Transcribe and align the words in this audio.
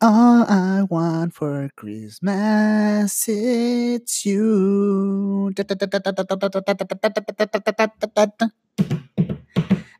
All 0.00 0.44
I 0.48 0.82
want 0.88 1.32
for 1.32 1.70
Christmas 1.74 3.28
it's 3.28 4.24
you. 4.24 5.52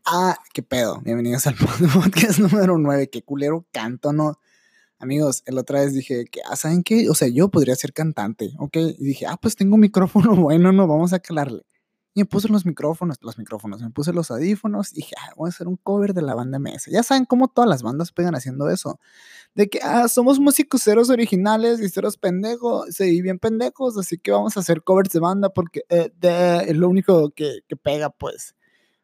Ah, 0.04 0.36
qué 0.52 0.62
pedo. 0.62 1.00
Bienvenidos 1.00 1.46
al 1.46 1.54
podcast 1.56 2.38
número 2.38 2.76
9. 2.76 3.08
Qué 3.08 3.22
culero 3.22 3.66
canto, 3.72 4.12
¿no? 4.12 4.38
Amigos, 4.98 5.42
el 5.46 5.56
otra 5.58 5.80
vez 5.80 5.94
dije 5.94 6.26
que, 6.26 6.40
ah, 6.50 6.56
¿saben 6.56 6.82
qué? 6.82 7.08
O 7.08 7.14
sea, 7.14 7.28
yo 7.28 7.48
podría 7.48 7.76
ser 7.76 7.92
cantante, 7.92 8.52
¿ok? 8.58 8.76
Y 8.98 9.04
dije, 9.04 9.26
ah, 9.26 9.38
pues 9.40 9.56
tengo 9.56 9.76
un 9.76 9.80
micrófono 9.80 10.34
bueno, 10.36 10.72
no, 10.72 10.86
vamos 10.86 11.12
a 11.12 11.20
calarle. 11.20 11.62
Y 12.18 12.22
me 12.22 12.26
puse 12.26 12.48
los 12.48 12.66
micrófonos, 12.66 13.18
los 13.20 13.38
micrófonos, 13.38 13.80
me 13.80 13.90
puse 13.90 14.12
los 14.12 14.32
audífonos 14.32 14.90
y 14.90 14.96
dije, 14.96 15.14
ah, 15.20 15.30
voy 15.36 15.46
a 15.46 15.50
hacer 15.50 15.68
un 15.68 15.76
cover 15.76 16.14
de 16.14 16.20
la 16.20 16.34
banda 16.34 16.58
MS. 16.58 16.86
Ya 16.90 17.04
saben 17.04 17.24
cómo 17.26 17.46
todas 17.46 17.70
las 17.70 17.84
bandas 17.84 18.10
pegan 18.10 18.34
haciendo 18.34 18.68
eso. 18.68 18.98
De 19.54 19.68
que, 19.68 19.78
ah, 19.84 20.08
somos 20.08 20.40
músicos 20.40 20.82
ceros 20.82 21.10
originales 21.10 21.78
y 21.78 21.88
ceros 21.88 22.16
pendejos, 22.16 22.88
sí, 22.90 23.22
bien 23.22 23.38
pendejos, 23.38 23.96
así 23.96 24.18
que 24.18 24.32
vamos 24.32 24.56
a 24.56 24.60
hacer 24.60 24.82
covers 24.82 25.10
de 25.10 25.20
banda 25.20 25.50
porque 25.50 25.82
eh, 25.90 26.10
es 26.66 26.76
lo 26.76 26.88
único 26.88 27.30
que, 27.30 27.60
que 27.68 27.76
pega, 27.76 28.10
pues. 28.10 28.56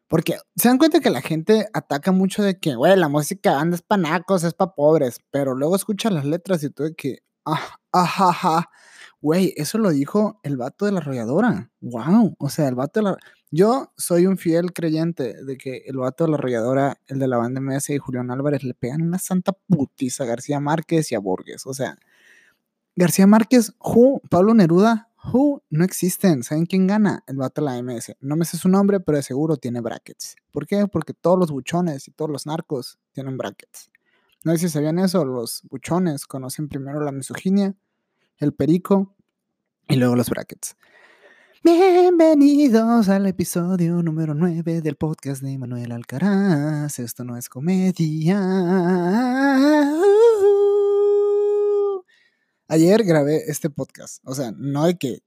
Porque 0.09 0.35
se 0.57 0.67
dan 0.67 0.77
cuenta 0.77 0.99
que 0.99 1.09
la 1.09 1.21
gente 1.21 1.69
ataca 1.71 2.11
mucho 2.11 2.43
de 2.43 2.59
que, 2.59 2.75
güey, 2.75 2.97
la 2.97 3.07
música 3.07 3.51
de 3.51 3.55
banda 3.55 3.75
es 3.75 3.81
para 3.81 4.01
nacos, 4.01 4.43
es 4.43 4.53
para 4.53 4.73
pobres, 4.75 5.19
pero 5.31 5.55
luego 5.55 5.77
escucha 5.77 6.09
las 6.09 6.25
letras 6.25 6.61
y 6.65 6.69
tú 6.69 6.83
de 6.83 6.95
que, 6.95 7.19
ah, 7.45 7.77
ajá, 7.93 8.69
Güey, 9.25 9.55
eso 9.57 9.79
lo 9.79 9.89
dijo 9.89 10.39
el 10.43 10.55
vato 10.55 10.85
de 10.85 10.91
la 10.91 10.99
arrolladora. 10.99 11.71
Wow. 11.81 12.35
O 12.37 12.47
sea, 12.49 12.67
el 12.67 12.75
vato 12.75 12.99
de 12.99 13.05
la. 13.05 13.17
Yo 13.49 13.91
soy 13.97 14.27
un 14.27 14.37
fiel 14.37 14.71
creyente 14.71 15.43
de 15.43 15.57
que 15.57 15.77
el 15.87 15.97
vato 15.97 16.25
de 16.25 16.29
la 16.29 16.37
arrolladora, 16.37 17.01
el 17.07 17.17
de 17.17 17.27
la 17.27 17.37
banda 17.37 17.59
MS 17.59 17.89
y 17.89 17.97
Julián 17.97 18.29
Álvarez 18.29 18.63
le 18.63 18.75
pegan 18.75 19.01
una 19.01 19.17
santa 19.17 19.53
putiza 19.67 20.25
a 20.25 20.27
García 20.27 20.59
Márquez 20.59 21.11
y 21.11 21.15
a 21.15 21.19
Borges. 21.19 21.65
O 21.65 21.73
sea, 21.73 21.97
García 22.95 23.25
Márquez, 23.25 23.73
Who, 23.79 24.21
Pablo 24.29 24.53
Neruda, 24.53 25.09
Who, 25.33 25.63
no 25.71 25.83
existen. 25.83 26.43
¿Saben 26.43 26.67
quién 26.67 26.85
gana? 26.85 27.23
El 27.25 27.37
vato 27.37 27.61
de 27.61 27.65
la 27.65 27.81
MS. 27.81 28.17
No 28.19 28.35
me 28.35 28.45
sé 28.45 28.57
su 28.57 28.69
nombre, 28.69 28.99
pero 28.99 29.17
de 29.17 29.23
seguro 29.23 29.57
tiene 29.57 29.81
brackets. 29.81 30.35
¿Por 30.51 30.67
qué? 30.67 30.85
Porque 30.85 31.15
todos 31.15 31.39
los 31.39 31.49
buchones 31.49 32.07
y 32.07 32.11
todos 32.11 32.29
los 32.29 32.45
narcos 32.45 32.99
tienen 33.11 33.39
brackets. 33.39 33.89
No 34.43 34.51
sé 34.51 34.59
si 34.59 34.69
sabían 34.69 34.99
eso, 34.99 35.25
los 35.25 35.63
buchones 35.71 36.27
conocen 36.27 36.67
primero 36.67 36.99
la 36.99 37.11
misoginia, 37.11 37.75
el 38.37 38.53
perico 38.53 39.15
y 39.87 39.95
luego 39.95 40.15
los 40.15 40.29
brackets. 40.29 40.75
Bienvenidos 41.63 43.09
al 43.09 43.25
episodio 43.27 44.03
número 44.03 44.33
9 44.35 44.81
del 44.81 44.97
podcast 44.97 45.41
de 45.41 45.57
Manuel 45.57 45.91
Alcaraz. 45.91 46.99
Esto 46.99 47.23
no 47.23 47.37
es 47.37 47.49
comedia. 47.49 48.39
Ayer 52.67 53.03
grabé 53.03 53.43
este 53.47 53.69
podcast. 53.69 54.21
O 54.25 54.35
sea, 54.35 54.51
no 54.55 54.85
de 54.85 54.97
que 54.97 55.19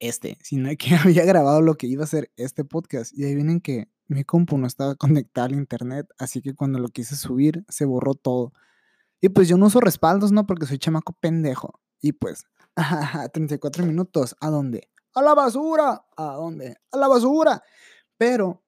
este, 0.00 0.36
sino 0.42 0.68
de 0.68 0.76
que 0.76 0.94
había 0.96 1.24
grabado 1.24 1.62
lo 1.62 1.76
que 1.76 1.86
iba 1.86 2.04
a 2.04 2.08
ser 2.08 2.30
este 2.36 2.64
podcast. 2.64 3.16
Y 3.16 3.24
ahí 3.24 3.34
vienen 3.34 3.60
que 3.60 3.88
mi 4.08 4.24
compu 4.24 4.58
no 4.58 4.66
estaba 4.66 4.96
conectada 4.96 5.46
al 5.46 5.54
internet. 5.54 6.06
Así 6.18 6.42
que 6.42 6.54
cuando 6.54 6.78
lo 6.78 6.88
quise 6.88 7.14
subir, 7.16 7.64
se 7.68 7.84
borró 7.84 8.14
todo. 8.14 8.52
Y 9.20 9.28
pues 9.30 9.48
yo 9.48 9.56
no 9.56 9.66
uso 9.66 9.80
respaldos, 9.80 10.32
¿no? 10.32 10.46
Porque 10.46 10.66
soy 10.66 10.78
chamaco 10.78 11.12
pendejo. 11.20 11.80
Y 12.00 12.12
pues 12.12 12.44
34 13.32 13.84
minutos. 13.84 14.36
¿A 14.40 14.48
dónde? 14.48 14.88
A 15.14 15.22
la 15.22 15.34
basura. 15.34 16.04
¿A 16.16 16.24
dónde? 16.34 16.76
A 16.92 16.96
la 16.96 17.08
basura. 17.08 17.62
Pero 18.16 18.62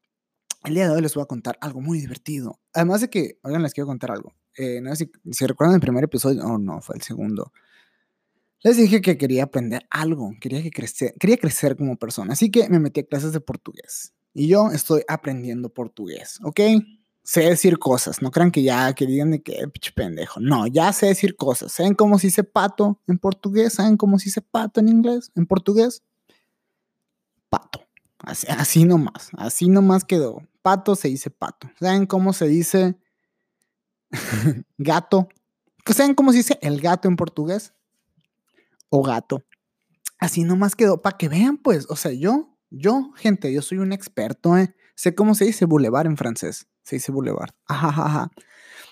el 0.64 0.74
día 0.74 0.88
de 0.88 0.94
hoy 0.94 1.02
les 1.02 1.14
voy 1.14 1.22
a 1.22 1.26
contar 1.26 1.58
algo 1.60 1.80
muy 1.80 2.00
divertido. 2.00 2.60
Además 2.72 3.00
de 3.00 3.10
que, 3.10 3.38
oigan, 3.42 3.62
les 3.62 3.72
quiero 3.72 3.86
contar 3.86 4.10
algo. 4.10 4.34
Eh, 4.56 4.80
no 4.80 4.94
sé 4.94 5.10
si, 5.24 5.32
si, 5.32 5.46
recuerdan 5.46 5.76
el 5.76 5.80
primer 5.80 6.04
episodio, 6.04 6.44
oh 6.44 6.58
no, 6.58 6.80
fue 6.80 6.96
el 6.96 7.02
segundo. 7.02 7.52
Les 8.62 8.76
dije 8.76 9.00
que 9.00 9.16
quería 9.16 9.44
aprender 9.44 9.86
algo, 9.88 10.34
quería, 10.38 10.62
que 10.62 10.70
crecer, 10.70 11.14
quería 11.18 11.38
crecer 11.38 11.76
como 11.76 11.96
persona. 11.96 12.34
Así 12.34 12.50
que 12.50 12.68
me 12.68 12.78
metí 12.78 13.00
a 13.00 13.06
clases 13.06 13.32
de 13.32 13.40
portugués. 13.40 14.12
Y 14.34 14.48
yo 14.48 14.70
estoy 14.70 15.02
aprendiendo 15.08 15.70
portugués, 15.70 16.38
¿ok? 16.44 16.60
Sé 17.22 17.42
decir 17.42 17.78
cosas. 17.78 18.22
No 18.22 18.30
crean 18.30 18.50
que 18.50 18.62
ya, 18.62 18.92
que 18.94 19.06
digan 19.06 19.30
de 19.30 19.42
que 19.42 19.52
pinche 19.68 19.92
pendejo. 19.92 20.40
No, 20.40 20.66
ya 20.66 20.92
sé 20.92 21.06
decir 21.06 21.36
cosas. 21.36 21.72
¿Saben 21.72 21.94
cómo 21.94 22.18
se 22.18 22.28
dice 22.28 22.44
pato 22.44 23.00
en 23.06 23.18
portugués? 23.18 23.74
¿Saben 23.74 23.96
cómo 23.96 24.18
se 24.18 24.26
dice 24.26 24.42
pato 24.42 24.80
en 24.80 24.88
inglés? 24.88 25.30
En 25.34 25.46
portugués. 25.46 26.02
Pato. 27.48 27.86
Así, 28.18 28.46
así 28.50 28.84
nomás. 28.84 29.30
Así 29.36 29.68
nomás 29.68 30.04
quedó. 30.04 30.42
Pato 30.62 30.94
se 30.94 31.08
dice 31.08 31.30
pato. 31.30 31.70
¿Saben 31.78 32.06
cómo 32.06 32.32
se 32.32 32.48
dice 32.48 32.96
gato? 34.78 35.28
¿Saben 35.86 36.14
cómo 36.14 36.32
se 36.32 36.38
dice 36.38 36.58
el 36.62 36.80
gato 36.80 37.08
en 37.08 37.16
portugués? 37.16 37.72
O 38.88 39.02
gato. 39.02 39.44
Así 40.18 40.44
nomás 40.44 40.76
quedó. 40.76 41.00
Para 41.00 41.16
que 41.16 41.28
vean, 41.28 41.56
pues. 41.56 41.86
O 41.88 41.96
sea, 41.96 42.12
yo, 42.12 42.56
yo, 42.70 43.12
gente, 43.16 43.52
yo 43.52 43.62
soy 43.62 43.78
un 43.78 43.92
experto, 43.92 44.56
¿eh? 44.56 44.74
Sé 44.94 45.14
cómo 45.14 45.34
se 45.34 45.46
dice 45.46 45.64
boulevard 45.64 46.06
en 46.06 46.16
francés. 46.16 46.69
Se 46.82 46.96
dice 46.96 47.12
boulevard. 47.12 47.50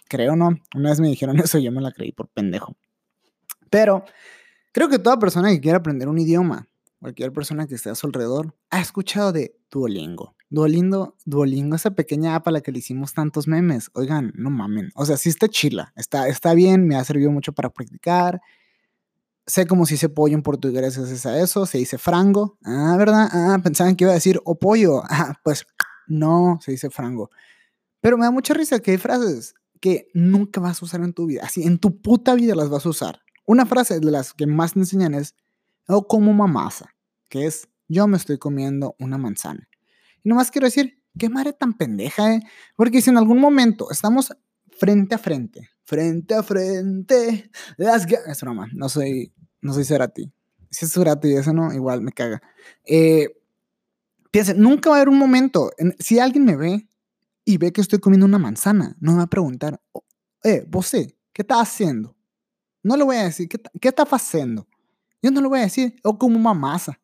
Creo 0.09 0.37
no. 0.37 0.51
Una 0.75 0.91
vez 0.91 1.01
me 1.01 1.09
dijeron 1.09 1.39
eso 1.39 1.59
y 1.59 1.65
yo 1.65 1.73
me 1.73 1.83
la 1.83 1.93
creí 1.93 2.13
por 2.13 2.29
pendejo. 2.29 2.77
Pero 3.71 4.05
creo 4.73 4.89
que 4.89 4.99
toda 4.99 5.19
persona 5.19 5.51
que 5.51 5.61
quiera 5.61 5.79
aprender 5.79 6.09
un 6.09 6.19
idioma, 6.19 6.67
cualquier 7.01 7.33
persona 7.33 7.67
que 7.67 7.75
esté 7.75 7.91
a 7.91 7.95
su 7.95 8.07
alrededor, 8.07 8.55
ha 8.71 8.81
escuchado 8.81 9.33
de 9.33 9.55
Duolingo. 9.71 10.35
Duolingo, 10.51 11.15
Duolingo, 11.27 11.77
esa 11.77 11.91
pequeña 11.91 12.35
app 12.35 12.49
a 12.49 12.51
la 12.51 12.63
que 12.63 12.73
le 12.73 12.79
hicimos 12.79 13.13
tantos 13.13 13.47
memes. 13.47 13.91
Oigan, 13.93 14.33
no 14.35 14.49
mamen. 14.49 14.91
O 14.95 15.05
sea, 15.05 15.19
sí 15.19 15.29
está 15.29 15.49
chila. 15.49 15.93
Está, 15.95 16.29
está 16.29 16.55
bien, 16.55 16.87
me 16.87 16.97
ha 16.97 17.05
servido 17.05 17.31
mucho 17.31 17.53
para 17.53 17.69
practicar. 17.69 18.41
Sé 19.47 19.67
cómo 19.67 19.85
se 19.85 19.95
dice 19.95 20.09
pollo 20.09 20.35
en 20.35 20.43
portugués 20.43 20.81
gracias 20.81 21.27
a 21.27 21.39
eso. 21.39 21.67
Se 21.67 21.79
dice 21.79 21.99
frango. 21.99 22.57
Ah, 22.65 22.97
¿verdad? 22.99 23.29
Ah, 23.31 23.59
pensaban 23.63 23.95
que 23.95 24.05
iba 24.05 24.13
a 24.13 24.15
decir 24.15 24.41
o 24.45 24.59
pollo. 24.59 25.03
Ah, 25.05 25.39
pues 25.45 25.67
no, 26.07 26.59
se 26.63 26.73
dice 26.73 26.89
frango. 26.89 27.31
Pero 28.01 28.17
me 28.17 28.25
da 28.25 28.31
mucha 28.31 28.55
risa 28.55 28.81
que 28.81 28.93
hay 28.93 28.99
frases 28.99 29.55
que 29.81 30.09
nunca 30.15 30.61
vas 30.61 30.83
a 30.83 30.85
usar 30.85 31.01
en 31.03 31.13
tu 31.13 31.27
vida. 31.27 31.43
Así, 31.45 31.63
en 31.63 31.79
tu 31.79 32.01
puta 32.01 32.35
vida 32.35 32.55
las 32.55 32.69
vas 32.69 32.87
a 32.87 32.89
usar. 32.89 33.21
Una 33.47 33.67
frase 33.67 34.01
de 34.01 34.11
las 34.11 34.35
que 34.35 34.47
más 34.47 34.75
te 34.75 34.81
enseñan 34.81 35.15
es, 35.15 35.35
o 35.87 36.07
como 36.07 36.33
mamasa, 36.33 36.95
que 37.29 37.47
es, 37.47 37.69
yo 37.89 38.07
me 38.07 38.17
estoy 38.17 38.39
comiendo 38.39 38.95
una 38.99 39.19
manzana. 39.19 39.69
Y 40.23 40.29
nomás 40.29 40.51
quiero 40.51 40.67
decir, 40.67 41.01
qué 41.19 41.29
madre 41.29 41.53
tan 41.53 41.75
pendeja, 41.75 42.35
¿eh? 42.35 42.43
Porque 42.77 43.01
si 43.01 43.11
en 43.11 43.19
algún 43.19 43.41
momento 43.41 43.91
estamos 43.91 44.33
frente 44.71 45.15
a 45.15 45.19
frente, 45.19 45.71
frente 45.85 46.35
a 46.35 46.43
frente, 46.43 47.51
las 47.77 48.07
es 48.07 48.41
broma, 48.41 48.69
no 48.75 48.89
soy, 48.89 49.33
no 49.61 49.73
soy 49.73 49.85
Cerati. 49.85 50.31
Si 50.71 50.85
es 50.85 50.93
Cerati 50.93 51.35
eso 51.35 51.53
no, 51.53 51.73
igual 51.73 52.03
me 52.03 52.13
caga. 52.13 52.43
Eh, 52.85 53.29
piensen, 54.31 54.61
nunca 54.61 54.91
va 54.91 54.97
a 54.97 54.99
haber 54.99 55.09
un 55.09 55.19
momento, 55.19 55.71
si 55.99 56.19
alguien 56.19 56.45
me 56.45 56.57
ve 56.57 56.88
y 57.49 57.57
ve 57.57 57.73
que 57.73 57.81
estoy 57.81 57.99
comiendo 57.99 58.27
una 58.27 58.39
manzana, 58.39 58.95
no 59.01 59.13
me 59.13 59.19
va 59.19 59.23
a 59.25 59.31
preguntar, 59.31 59.81
eh, 60.45 60.67
vos 60.69 60.91
¿qué 60.91 61.17
estás 61.35 61.61
haciendo? 61.61 62.15
No 62.83 62.95
le 62.95 63.05
voy 63.05 63.17
a 63.17 63.25
decir, 63.25 63.49
¿qué, 63.49 63.59
qué 63.81 63.89
estás 63.89 64.07
haciendo? 64.11 64.69
Yo 65.23 65.31
no 65.31 65.41
le 65.41 65.49
voy 65.49 65.61
a 65.61 65.63
decir, 65.63 65.99
o 66.05 66.11
oh, 66.11 66.19
como 66.19 66.39
una 66.39 66.53
masa. 66.53 67.01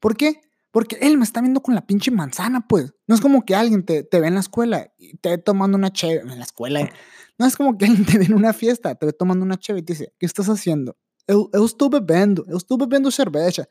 ¿Por 0.00 0.16
qué? 0.16 0.40
Porque 0.70 0.96
él 1.02 1.18
me 1.18 1.24
está 1.24 1.42
viendo 1.42 1.60
con 1.60 1.74
la 1.74 1.86
pinche 1.86 2.10
manzana, 2.10 2.66
pues. 2.66 2.94
No 3.06 3.14
es 3.14 3.20
como 3.20 3.44
que 3.44 3.54
alguien 3.54 3.84
te, 3.84 4.04
te 4.04 4.20
ve 4.20 4.28
en 4.28 4.34
la 4.34 4.40
escuela 4.40 4.90
y 4.96 5.18
te 5.18 5.28
ve 5.28 5.36
tomando 5.36 5.76
una 5.76 5.92
cheve 5.92 6.22
en 6.22 6.38
la 6.38 6.44
escuela. 6.44 6.90
No 7.36 7.44
es 7.44 7.54
como 7.54 7.76
que 7.76 7.84
alguien 7.84 8.06
te 8.06 8.16
ve 8.16 8.24
en 8.24 8.32
una 8.32 8.54
fiesta, 8.54 8.94
te 8.94 9.04
ve 9.04 9.12
tomando 9.12 9.44
una 9.44 9.58
cheve 9.58 9.80
y 9.80 9.82
te 9.82 9.92
dice, 9.92 10.14
¿qué 10.18 10.24
estás 10.24 10.48
haciendo? 10.48 10.96
Yo, 11.28 11.50
yo 11.52 11.66
estoy 11.66 11.90
bebiendo, 11.90 12.42
yo 12.46 12.56
estoy 12.56 12.78
bebiendo 12.78 13.10
cerveza. 13.10 13.68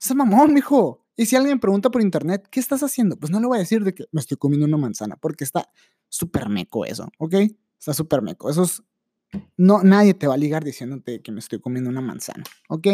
Es 0.00 0.14
mamón, 0.14 0.54
mijo. 0.54 1.06
Y 1.20 1.26
si 1.26 1.36
alguien 1.36 1.60
pregunta 1.60 1.90
por 1.90 2.00
internet, 2.00 2.48
¿qué 2.50 2.60
estás 2.60 2.82
haciendo? 2.82 3.14
Pues 3.18 3.30
no 3.30 3.40
le 3.40 3.46
voy 3.46 3.58
a 3.58 3.60
decir 3.60 3.84
de 3.84 3.92
que 3.92 4.06
me 4.10 4.22
estoy 4.22 4.38
comiendo 4.38 4.64
una 4.64 4.78
manzana, 4.78 5.16
porque 5.16 5.44
está 5.44 5.70
súper 6.08 6.48
meco 6.48 6.86
eso, 6.86 7.12
¿ok? 7.18 7.34
Está 7.78 7.92
súper 7.92 8.22
meco. 8.22 8.48
Eso 8.48 8.62
es... 8.62 8.82
No, 9.58 9.82
nadie 9.82 10.14
te 10.14 10.26
va 10.26 10.32
a 10.32 10.38
ligar 10.38 10.64
diciéndote 10.64 11.20
que 11.20 11.30
me 11.30 11.40
estoy 11.40 11.60
comiendo 11.60 11.90
una 11.90 12.00
manzana, 12.00 12.42
¿ok? 12.70 12.86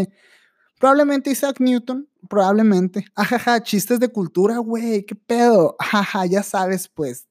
Probablemente 0.81 1.31
Isaac 1.31 1.61
Newton, 1.61 2.09
probablemente. 2.29 3.07
Ajaja, 3.15 3.63
chistes 3.63 4.01
de 4.01 4.09
cultura, 4.09 4.59
güey, 4.59 5.07
qué 5.07 5.15
pedo. 5.15 5.77
Ajaja, 5.79 6.27
ya 6.27 6.43
sabes, 6.43 6.89
pues, 6.89 7.29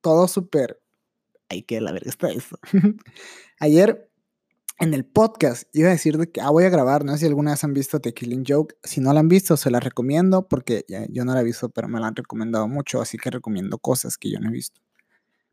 todo 0.00 0.28
súper... 0.28 0.80
Ay, 1.48 1.62
que 1.62 1.80
la 1.80 1.90
verga 1.90 2.08
está 2.08 2.30
eso. 2.30 2.56
Ayer 3.58 4.05
en 4.78 4.92
el 4.92 5.04
podcast 5.04 5.64
iba 5.74 5.88
a 5.88 5.92
decir 5.92 6.18
de 6.18 6.30
que 6.30 6.40
ah, 6.40 6.50
voy 6.50 6.64
a 6.64 6.68
grabar, 6.68 7.04
no 7.04 7.12
sé 7.12 7.20
si 7.20 7.26
alguna 7.26 7.52
vez 7.52 7.64
han 7.64 7.72
visto 7.72 8.00
The 8.00 8.12
Killing 8.12 8.44
Joke. 8.46 8.76
Si 8.82 9.00
no 9.00 9.12
la 9.12 9.20
han 9.20 9.28
visto, 9.28 9.56
se 9.56 9.70
la 9.70 9.80
recomiendo 9.80 10.46
porque 10.48 10.84
yo 11.10 11.24
no 11.24 11.34
la 11.34 11.40
he 11.40 11.44
visto, 11.44 11.70
pero 11.70 11.88
me 11.88 11.98
la 11.98 12.08
han 12.08 12.16
recomendado 12.16 12.68
mucho, 12.68 13.00
así 13.00 13.16
que 13.16 13.30
recomiendo 13.30 13.78
cosas 13.78 14.18
que 14.18 14.30
yo 14.30 14.38
no 14.38 14.48
he 14.48 14.52
visto. 14.52 14.80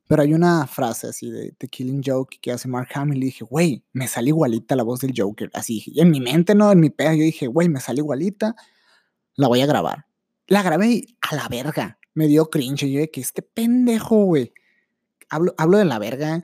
Pero 0.07 0.21
hay 0.21 0.33
una 0.33 0.67
frase 0.67 1.07
así 1.07 1.31
de 1.31 1.53
The 1.57 1.67
Killing 1.69 2.01
Joke 2.05 2.37
que 2.41 2.51
hace 2.51 2.67
Mark 2.67 2.89
Hamill 2.93 3.23
y 3.23 3.27
dije, 3.27 3.45
güey, 3.45 3.85
me 3.93 4.07
sale 4.09 4.29
igualita 4.29 4.75
la 4.75 4.83
voz 4.83 4.99
del 4.99 5.13
Joker. 5.15 5.49
Así, 5.53 5.85
en 5.95 6.11
mi 6.11 6.19
mente, 6.19 6.53
no, 6.53 6.71
en 6.71 6.81
mi 6.81 6.89
pedo, 6.89 7.13
yo 7.13 7.23
dije, 7.23 7.47
güey, 7.47 7.69
me 7.69 7.79
sale 7.79 7.99
igualita, 7.99 8.55
la 9.35 9.47
voy 9.47 9.61
a 9.61 9.65
grabar. 9.65 10.05
La 10.47 10.61
grabé 10.61 10.87
y 10.87 11.17
a 11.21 11.35
la 11.35 11.47
verga. 11.47 11.99
Me 12.13 12.27
dio 12.27 12.49
cringe. 12.49 12.81
Yo 12.81 12.99
dije, 12.99 13.11
que 13.11 13.21
este 13.21 13.41
pendejo, 13.41 14.25
güey. 14.25 14.53
Hablo, 15.29 15.55
hablo 15.57 15.77
de 15.77 15.85
la 15.85 15.97
verga 15.99 16.41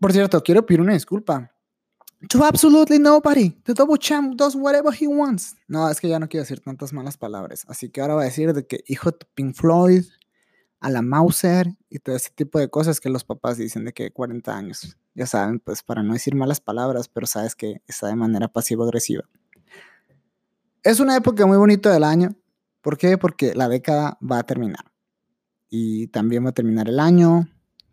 Por 0.00 0.12
cierto, 0.12 0.42
quiero 0.42 0.64
pedir 0.64 0.80
una 0.80 0.94
disculpa. 0.94 1.52
To 2.28 2.44
absolutely 2.44 2.98
nobody. 2.98 3.50
The 3.64 3.74
double 3.74 3.98
champ 3.98 4.34
does 4.36 4.54
whatever 4.54 4.92
he 4.92 5.06
wants. 5.06 5.56
No, 5.68 5.88
es 5.88 6.00
que 6.00 6.08
ya 6.08 6.18
no 6.18 6.28
quiero 6.28 6.42
decir 6.42 6.60
tantas 6.60 6.92
malas 6.92 7.16
palabras. 7.16 7.64
Así 7.68 7.90
que 7.90 8.00
ahora 8.00 8.14
voy 8.14 8.22
a 8.22 8.26
decir 8.26 8.52
de 8.52 8.66
que 8.66 8.82
hijo 8.86 9.10
de 9.10 9.18
Pink 9.34 9.54
Floyd, 9.54 10.04
a 10.80 10.88
la 10.88 11.02
Mauser 11.02 11.76
y 11.90 11.98
todo 11.98 12.16
ese 12.16 12.30
tipo 12.30 12.58
de 12.58 12.68
cosas 12.68 13.00
que 13.00 13.10
los 13.10 13.24
papás 13.24 13.58
dicen 13.58 13.84
de 13.84 13.92
que 13.92 14.10
40 14.10 14.56
años. 14.56 14.96
Ya 15.14 15.26
saben, 15.26 15.60
pues 15.60 15.82
para 15.82 16.02
no 16.02 16.14
decir 16.14 16.34
malas 16.34 16.60
palabras, 16.60 17.08
pero 17.08 17.26
sabes 17.26 17.54
que 17.54 17.82
está 17.86 18.08
de 18.08 18.16
manera 18.16 18.48
pasivo-agresiva. 18.48 19.24
Es 20.82 21.00
una 21.00 21.16
época 21.16 21.46
muy 21.46 21.58
bonita 21.58 21.92
del 21.92 22.04
año. 22.04 22.34
¿Por 22.80 22.96
qué? 22.96 23.18
Porque 23.18 23.54
la 23.54 23.68
década 23.68 24.18
va 24.20 24.38
a 24.38 24.42
terminar. 24.44 24.90
Y 25.68 26.06
también 26.08 26.44
va 26.44 26.50
a 26.50 26.54
terminar 26.54 26.88
el 26.88 26.98
año. 26.98 27.46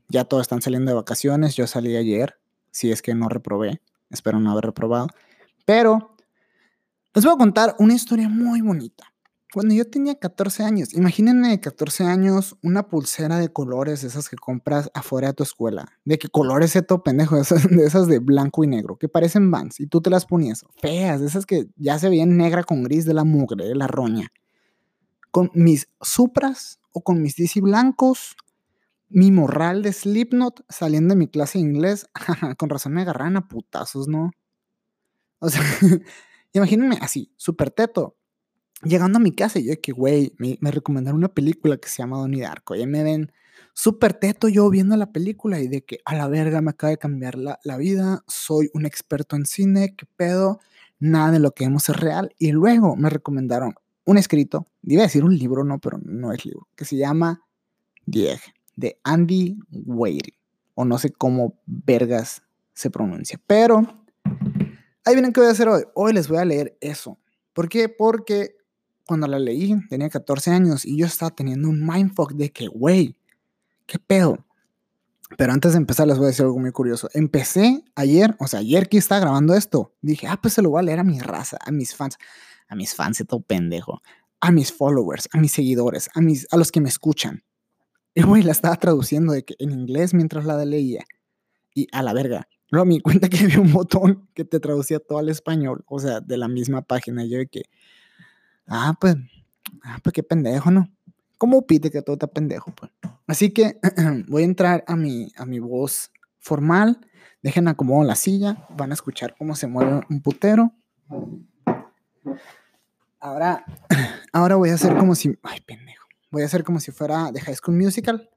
Ya 0.09 0.25
todos 0.25 0.41
están 0.41 0.61
saliendo 0.61 0.91
de 0.91 0.95
vacaciones. 0.95 1.55
Yo 1.55 1.67
salí 1.67 1.95
ayer, 1.95 2.39
si 2.71 2.91
es 2.91 3.01
que 3.01 3.13
no 3.13 3.29
reprobé. 3.29 3.81
Espero 4.09 4.39
no 4.39 4.51
haber 4.51 4.65
reprobado. 4.65 5.07
Pero 5.65 6.15
les 7.13 7.25
voy 7.25 7.33
a 7.33 7.37
contar 7.37 7.75
una 7.79 7.93
historia 7.93 8.29
muy 8.29 8.61
bonita. 8.61 9.11
Cuando 9.53 9.73
yo 9.73 9.89
tenía 9.89 10.13
14 10.15 10.63
años, 10.63 10.93
imagínense 10.93 11.59
14 11.59 12.03
años, 12.03 12.57
una 12.61 12.89
pulsera 12.89 13.39
de 13.39 13.51
colores, 13.51 14.03
esas 14.03 14.29
que 14.29 14.35
compras 14.35 14.91
afuera 14.93 15.29
de 15.29 15.33
tu 15.33 15.43
escuela. 15.43 15.87
¿De 16.03 16.19
qué 16.19 16.27
colores 16.27 16.75
es 16.75 16.85
todo 16.85 17.01
pendejo? 17.01 17.37
De 17.37 17.85
esas, 17.85 18.07
de 18.07 18.19
blanco 18.19 18.63
y 18.63 18.67
negro, 18.67 18.97
que 18.97 19.07
parecen 19.07 19.49
vans, 19.49 19.79
y 19.79 19.87
tú 19.87 20.01
te 20.01 20.09
las 20.09 20.25
ponías. 20.25 20.65
Feas, 20.81 21.21
de 21.21 21.27
esas 21.27 21.45
que 21.45 21.67
ya 21.75 21.97
se 21.97 22.09
veían 22.09 22.37
negra 22.37 22.63
con 22.63 22.83
gris 22.83 23.05
de 23.05 23.13
la 23.13 23.23
mugre, 23.23 23.65
de 23.65 23.75
la 23.75 23.87
roña. 23.87 24.31
Con 25.31 25.49
mis 25.53 25.89
supras 26.01 26.79
o 26.91 27.01
con 27.01 27.21
mis 27.21 27.35
DC 27.37 27.61
blancos, 27.61 28.35
mi 29.09 29.31
morral 29.31 29.81
de 29.81 29.93
Slipknot 29.93 30.65
saliendo 30.69 31.13
de 31.13 31.19
mi 31.19 31.27
clase 31.27 31.59
de 31.59 31.65
inglés. 31.65 32.07
con 32.57 32.69
razón 32.69 32.93
me 32.93 33.01
agarran 33.01 33.37
a 33.37 33.47
putazos, 33.47 34.07
¿no? 34.07 34.31
O 35.39 35.49
sea, 35.49 35.61
imagínense 36.53 36.99
así, 37.01 37.33
súper 37.37 37.71
teto 37.71 38.17
llegando 38.83 39.17
a 39.17 39.21
mi 39.21 39.31
casa, 39.31 39.59
yo 39.59 39.71
de 39.71 39.79
que, 39.79 39.91
güey, 39.91 40.33
me, 40.37 40.71
recomendaron 40.71 41.17
una 41.17 41.33
película 41.33 41.77
que 41.77 41.89
se 41.89 41.97
llama 41.97 42.17
Donnie 42.17 42.41
Darko. 42.41 42.75
Y 42.75 42.85
me 42.85 43.03
ven 43.03 43.31
súper 43.73 44.13
teto 44.13 44.47
yo 44.47 44.69
viendo 44.69 44.95
la 44.97 45.11
película 45.11 45.59
y 45.59 45.67
de 45.67 45.83
que 45.83 45.99
a 46.05 46.15
la 46.15 46.27
verga 46.27 46.61
me 46.61 46.71
acaba 46.71 46.91
de 46.91 46.97
cambiar 46.97 47.37
la, 47.37 47.59
la 47.63 47.77
vida. 47.77 48.23
Soy 48.27 48.69
un 48.73 48.85
experto 48.85 49.35
en 49.35 49.45
cine, 49.45 49.95
qué 49.95 50.05
pedo. 50.15 50.59
Nada 50.99 51.31
de 51.31 51.39
lo 51.39 51.51
que 51.51 51.65
vemos 51.65 51.89
es 51.89 51.95
real. 51.95 52.33
Y 52.37 52.51
luego 52.51 52.95
me 52.95 53.09
recomendaron 53.09 53.75
un 54.05 54.17
escrito, 54.17 54.67
iba 54.83 55.01
a 55.01 55.07
decir 55.07 55.23
un 55.23 55.37
libro, 55.37 55.63
no, 55.65 55.79
pero 55.79 55.99
no 56.01 56.31
es 56.31 56.45
libro, 56.45 56.69
que 56.77 56.85
se 56.85 56.95
llama 56.95 57.41
Dieg, 58.05 58.39
de 58.77 58.97
Andy 59.03 59.59
Weir. 59.71 60.33
O 60.75 60.85
no 60.85 60.97
sé 60.97 61.11
cómo 61.11 61.59
vergas 61.65 62.43
se 62.73 62.89
pronuncia. 62.89 63.41
Pero 63.45 64.05
ahí 65.03 65.13
vienen 65.13 65.33
qué 65.33 65.41
voy 65.41 65.49
a 65.49 65.51
hacer 65.51 65.67
hoy. 65.67 65.83
Hoy 65.95 66.13
les 66.13 66.29
voy 66.29 66.37
a 66.37 66.45
leer 66.45 66.77
eso. 66.79 67.19
¿Por 67.51 67.67
qué? 67.67 67.89
Porque 67.89 68.55
cuando 69.05 69.27
la 69.27 69.39
leí, 69.39 69.75
tenía 69.89 70.09
14 70.09 70.51
años 70.51 70.85
y 70.85 70.97
yo 70.97 71.05
estaba 71.05 71.31
teniendo 71.31 71.69
un 71.69 71.85
mindfuck 71.85 72.33
de 72.33 72.51
que, 72.51 72.67
güey, 72.67 73.17
¿qué 73.85 73.97
pedo? 73.97 74.45
Pero 75.37 75.51
antes 75.51 75.73
de 75.73 75.79
empezar 75.79 76.07
les 76.07 76.17
voy 76.17 76.25
a 76.25 76.27
decir 76.27 76.45
algo 76.45 76.59
muy 76.59 76.71
curioso. 76.71 77.09
Empecé 77.13 77.83
ayer, 77.95 78.35
o 78.39 78.47
sea, 78.47 78.59
ayer 78.59 78.87
que 78.87 78.97
estaba 78.97 79.21
grabando 79.21 79.55
esto, 79.55 79.93
dije, 80.01 80.27
ah, 80.27 80.39
pues 80.41 80.53
se 80.53 80.61
lo 80.61 80.69
voy 80.69 80.79
a 80.79 80.83
leer 80.83 80.99
a 80.99 81.03
mi 81.03 81.19
raza, 81.19 81.57
a 81.65 81.71
mis 81.71 81.95
fans, 81.95 82.17
a 82.67 82.75
mis 82.75 82.93
fans, 82.93 83.23
todo 83.27 83.41
pendejo, 83.41 84.01
a 84.39 84.51
mis 84.51 84.71
followers, 84.71 85.27
a 85.33 85.39
mis 85.39 85.51
seguidores, 85.51 86.09
a, 86.13 86.21
mis, 86.21 86.47
a 86.51 86.57
los 86.57 86.71
que 86.71 86.79
me 86.79 86.89
escuchan. 86.89 87.43
Y 88.17 88.21
güey, 88.23 88.41
la 88.41 88.51
estaba 88.51 88.75
traduciendo 88.77 89.31
de 89.33 89.45
que 89.45 89.55
en 89.59 89.71
inglés 89.71 90.15
mientras 90.15 90.43
la 90.43 90.65
leía. 90.65 91.05
Y 91.75 91.87
a 91.91 92.01
la 92.01 92.13
verga. 92.13 92.47
Luego 92.69 92.85
me 92.87 92.95
di 92.95 93.01
cuenta 93.01 93.29
que 93.29 93.37
había 93.43 93.59
un 93.59 93.71
botón 93.71 94.27
que 94.33 94.43
te 94.43 94.59
traducía 94.59 94.99
todo 94.99 95.19
al 95.19 95.29
español, 95.29 95.85
o 95.87 95.99
sea, 95.99 96.19
de 96.19 96.37
la 96.37 96.47
misma 96.47 96.81
página. 96.81 97.23
Yo 97.25 97.37
de 97.37 97.47
que, 97.47 97.63
Ah, 98.65 98.95
pues, 98.99 99.15
ah, 99.83 99.99
pues 100.03 100.13
qué 100.13 100.23
pendejo, 100.23 100.71
¿no? 100.71 100.91
¿Cómo 101.37 101.65
pide 101.67 101.91
que 101.91 102.01
todo 102.01 102.15
está 102.15 102.25
pendejo? 102.25 102.73
Pues? 102.73 102.91
Así 103.27 103.51
que 103.51 103.79
voy 104.27 104.41
a 104.41 104.45
entrar 104.45 104.83
a 104.87 104.95
mi, 104.95 105.31
a 105.37 105.45
mi 105.45 105.59
voz 105.59 106.11
formal. 106.39 106.99
Dejen 107.43 107.67
acomodo 107.67 108.03
la 108.03 108.15
silla. 108.15 108.67
Van 108.75 108.89
a 108.89 108.95
escuchar 108.95 109.35
cómo 109.37 109.55
se 109.55 109.67
mueve 109.67 110.01
un 110.09 110.21
putero. 110.21 110.73
Ahora, 113.19 113.63
ahora 114.33 114.55
voy 114.55 114.71
a 114.71 114.73
hacer 114.73 114.97
como 114.97 115.13
si. 115.13 115.37
Ay, 115.43 115.61
pendejo. 115.61 115.86
Voy 116.29 116.41
a 116.41 116.45
hacer 116.45 116.63
como 116.63 116.79
si 116.79 116.91
fuera 116.91 117.31
de 117.31 117.39
High 117.39 117.55
School 117.55 117.77
Musical. 117.77 118.29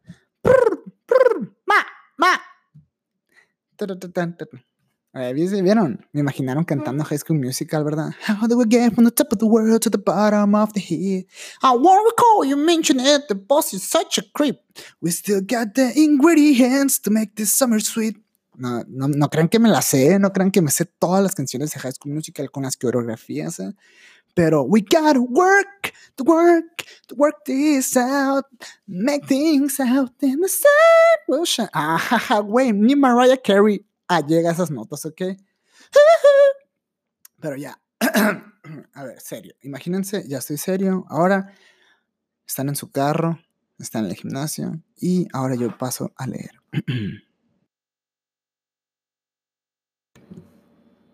ma, 1.66 1.86
ma. 2.16 2.40
¿Vieron? 5.12 6.06
Me 6.12 6.20
imaginaron 6.20 6.64
cantando 6.64 7.02
High 7.04 7.18
School 7.18 7.40
Musical, 7.40 7.82
¿verdad? 7.82 8.14
How 8.28 8.46
do 8.46 8.56
we 8.56 8.64
get 8.68 8.94
from 8.94 9.04
the 9.04 9.10
top 9.10 9.32
of 9.32 9.38
the 9.38 9.46
world 9.46 9.80
to 9.82 9.90
the 9.90 9.98
bottom 9.98 10.54
of 10.54 10.72
the 10.72 10.80
hill? 10.80 11.24
I 11.62 11.72
won't 11.76 12.06
recall 12.08 12.44
you 12.44 12.56
mentioned 12.56 13.00
it, 13.00 13.26
the 13.28 13.34
boss 13.34 13.74
is 13.74 13.82
such 13.82 14.18
a 14.18 14.22
creep. 14.32 14.60
We 15.00 15.10
still 15.10 15.40
got 15.40 15.74
the 15.74 15.92
ingredients 15.96 17.00
to 17.00 17.10
make 17.10 17.34
this 17.34 17.52
summer 17.52 17.80
sweet. 17.80 18.18
No, 18.56 18.84
no, 18.86 19.08
no 19.08 19.28
crean 19.28 19.48
que 19.48 19.58
me 19.58 19.68
la 19.68 19.80
sé, 19.80 20.20
no 20.20 20.30
crean 20.32 20.52
que 20.52 20.62
me 20.62 20.70
sé 20.70 20.84
todas 20.84 21.22
las 21.22 21.34
canciones 21.34 21.72
de 21.72 21.80
High 21.80 21.92
School 21.92 22.14
Musical 22.14 22.50
con 22.50 22.62
las 22.62 22.76
coreografías, 22.76 23.58
¿eh? 23.58 23.74
Pero 24.34 24.62
we 24.62 24.80
gotta 24.80 25.20
work, 25.20 25.92
to 26.16 26.24
work, 26.24 26.84
to 27.08 27.14
work 27.14 27.44
this 27.44 27.96
out, 27.96 28.46
make 28.86 29.26
things 29.26 29.80
out 29.80 30.12
in 30.22 30.40
the 30.40 30.48
sun 30.48 31.18
will 31.28 31.44
shine. 31.44 31.68
Ah, 31.74 32.42
güey, 32.42 32.72
ni 32.72 32.94
Mariah 32.94 33.36
Carey 33.36 33.84
ah, 34.08 34.20
llega 34.20 34.50
a 34.50 34.52
esas 34.52 34.70
notas, 34.70 35.04
¿ok? 35.04 35.36
Pero 37.40 37.56
ya, 37.56 37.80
a 38.00 39.04
ver, 39.04 39.20
serio, 39.20 39.54
imagínense, 39.62 40.24
ya 40.28 40.38
estoy 40.38 40.58
serio, 40.58 41.06
ahora 41.08 41.54
están 42.46 42.68
en 42.68 42.76
su 42.76 42.90
carro, 42.90 43.38
están 43.78 44.04
en 44.04 44.10
el 44.10 44.16
gimnasio 44.16 44.82
y 44.96 45.28
ahora 45.32 45.54
yo 45.54 45.76
paso 45.78 46.12
a 46.16 46.26
leer. 46.26 46.60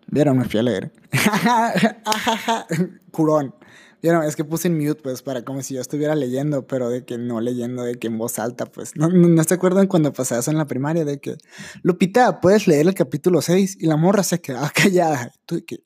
Vieron, 0.07 0.37
me 0.37 0.45
fui 0.45 0.59
a 0.59 0.63
leer. 0.63 0.91
Curón. 3.11 3.53
Vieron, 4.01 4.23
es 4.23 4.35
que 4.35 4.45
puse 4.45 4.67
en 4.67 4.77
mute, 4.77 5.01
pues, 5.01 5.21
para 5.21 5.43
como 5.43 5.61
si 5.61 5.73
yo 5.73 5.81
estuviera 5.81 6.15
leyendo, 6.15 6.67
pero 6.67 6.89
de 6.89 7.03
que 7.03 7.17
no 7.17 7.41
leyendo, 7.41 7.83
de 7.83 7.95
que 7.95 8.07
en 8.07 8.17
voz 8.17 8.39
alta, 8.39 8.65
pues. 8.65 8.95
¿No, 8.95 9.09
no, 9.09 9.43
se 9.43 9.55
acuerdan 9.55 9.87
cuando 9.87 10.13
pasaba 10.13 10.39
eso 10.39 10.51
en 10.51 10.57
la 10.57 10.67
primaria? 10.67 11.03
De 11.03 11.19
que, 11.19 11.37
Lupita, 11.81 12.39
puedes 12.39 12.67
leer 12.67 12.87
el 12.87 12.93
capítulo 12.93 13.41
6 13.41 13.77
y 13.79 13.87
la 13.87 13.97
morra 13.97 14.23
se 14.23 14.39
quedaba 14.39 14.69
callada. 14.75 15.31
Tú 15.45 15.55
de 15.55 15.65
que, 15.65 15.83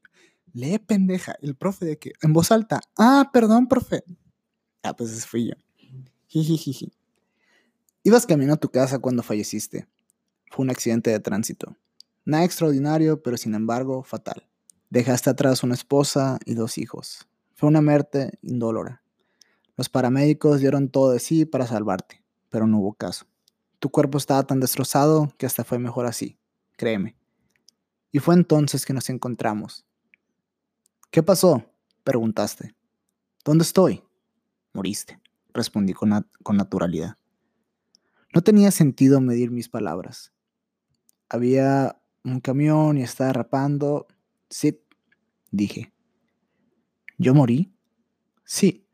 lee 0.53 0.79
pendeja. 0.79 1.35
El 1.41 1.55
profe 1.55 1.85
de 1.85 1.97
que, 1.97 2.11
en 2.21 2.33
voz 2.33 2.51
alta, 2.51 2.81
ah, 2.97 3.29
perdón, 3.33 3.67
profe. 3.67 4.03
Ah, 4.83 4.95
pues 4.95 5.11
ese 5.11 5.25
fui 5.25 5.47
yo. 5.47 5.53
Jijijiji. 6.27 6.91
Ibas 8.03 8.25
camino 8.25 8.53
a 8.53 8.57
tu 8.57 8.69
casa 8.69 8.99
cuando 8.99 9.23
falleciste. 9.23 9.87
Fue 10.49 10.63
un 10.63 10.69
accidente 10.69 11.11
de 11.11 11.19
tránsito. 11.19 11.77
Nada 12.23 12.43
extraordinario, 12.43 13.21
pero 13.23 13.37
sin 13.37 13.55
embargo 13.55 14.03
fatal. 14.03 14.47
Dejaste 14.89 15.29
atrás 15.29 15.63
una 15.63 15.73
esposa 15.73 16.37
y 16.45 16.53
dos 16.53 16.77
hijos. 16.77 17.27
Fue 17.55 17.69
una 17.69 17.81
muerte 17.81 18.37
indolora. 18.41 19.01
Los 19.77 19.89
paramédicos 19.89 20.59
dieron 20.59 20.89
todo 20.89 21.11
de 21.11 21.19
sí 21.19 21.45
para 21.45 21.65
salvarte, 21.65 22.23
pero 22.49 22.67
no 22.67 22.79
hubo 22.79 22.93
caso. 22.93 23.25
Tu 23.79 23.89
cuerpo 23.89 24.17
estaba 24.17 24.43
tan 24.43 24.59
destrozado 24.59 25.33
que 25.37 25.45
hasta 25.45 25.63
fue 25.63 25.79
mejor 25.79 26.05
así, 26.05 26.37
créeme. 26.77 27.15
Y 28.11 28.19
fue 28.19 28.35
entonces 28.35 28.85
que 28.85 28.93
nos 28.93 29.09
encontramos. 29.09 29.85
¿Qué 31.09 31.23
pasó? 31.23 31.65
preguntaste. 32.03 32.75
¿Dónde 33.45 33.63
estoy? 33.63 34.03
Moriste, 34.73 35.19
respondí 35.53 35.93
con, 35.93 36.27
con 36.43 36.57
naturalidad. 36.57 37.15
No 38.33 38.41
tenía 38.41 38.71
sentido 38.71 39.21
medir 39.21 39.51
mis 39.51 39.69
palabras. 39.69 40.31
Había 41.29 42.00
un 42.23 42.39
camión 42.39 42.97
y 42.97 43.03
estaba 43.03 43.33
rapando. 43.33 44.07
Sí, 44.49 44.81
dije. 45.51 45.91
¿Yo 47.17 47.33
morí? 47.33 47.73
Sí, 48.45 48.85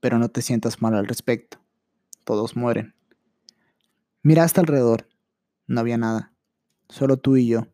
pero 0.00 0.18
no 0.18 0.28
te 0.28 0.42
sientas 0.42 0.80
mal 0.80 0.94
al 0.94 1.06
respecto. 1.06 1.58
Todos 2.24 2.56
mueren. 2.56 2.94
Miraste 4.22 4.60
alrededor. 4.60 5.08
No 5.66 5.80
había 5.80 5.98
nada. 5.98 6.32
Solo 6.88 7.16
tú 7.16 7.36
y 7.36 7.48
yo. 7.48 7.66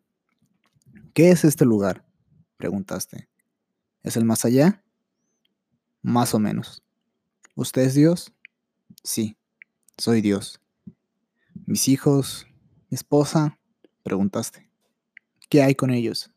¿Qué 1.14 1.30
es 1.30 1.45
este 1.45 1.64
lugar? 1.64 2.04
Preguntaste. 2.57 3.28
¿Es 4.02 4.16
el 4.16 4.25
más 4.25 4.45
allá? 4.45 4.83
Más 6.02 6.35
o 6.35 6.38
menos. 6.38 6.83
¿Usted 7.54 7.83
es 7.83 7.95
Dios? 7.95 8.33
Sí, 9.02 9.37
soy 9.99 10.21
Dios. 10.21 10.61
¿Mis 11.66 11.88
hijos? 11.88 12.47
¿Mi 12.88 12.95
esposa? 12.95 13.59
Preguntaste. 14.02 14.70
¿Qué 15.50 15.64
hay 15.64 15.75
con 15.75 15.90
ellos? 15.90 16.30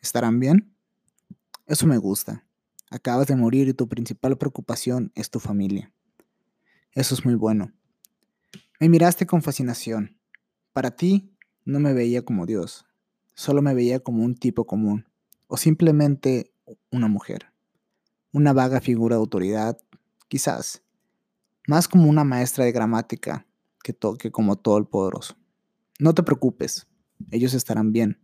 ¿Estarán 0.00 0.38
bien? 0.38 0.72
Eso 1.66 1.88
me 1.88 1.98
gusta. 1.98 2.46
Acabas 2.88 3.26
de 3.26 3.34
morir 3.34 3.66
y 3.66 3.74
tu 3.74 3.88
principal 3.88 4.38
preocupación 4.38 5.10
es 5.16 5.30
tu 5.30 5.40
familia. 5.40 5.92
Eso 6.92 7.16
es 7.16 7.24
muy 7.24 7.34
bueno. 7.34 7.72
Me 8.78 8.88
miraste 8.88 9.26
con 9.26 9.42
fascinación. 9.42 10.16
Para 10.72 10.92
ti, 10.92 11.34
no 11.64 11.80
me 11.80 11.92
veía 11.92 12.24
como 12.24 12.46
Dios, 12.46 12.86
solo 13.34 13.62
me 13.62 13.74
veía 13.74 13.98
como 13.98 14.22
un 14.22 14.36
tipo 14.36 14.64
común, 14.64 15.08
o 15.48 15.56
simplemente 15.56 16.52
una 16.92 17.08
mujer, 17.08 17.52
una 18.32 18.52
vaga 18.52 18.80
figura 18.80 19.16
de 19.16 19.22
autoridad, 19.22 19.76
quizás, 20.28 20.84
más 21.66 21.88
como 21.88 22.08
una 22.08 22.22
maestra 22.22 22.64
de 22.64 22.70
gramática 22.70 23.44
que, 23.82 23.96
que 24.20 24.30
como 24.30 24.54
todo 24.54 24.78
el 24.78 24.86
poderoso. 24.86 25.36
No 25.98 26.14
te 26.14 26.22
preocupes, 26.22 26.86
ellos 27.30 27.54
estarán 27.54 27.92
bien. 27.92 28.18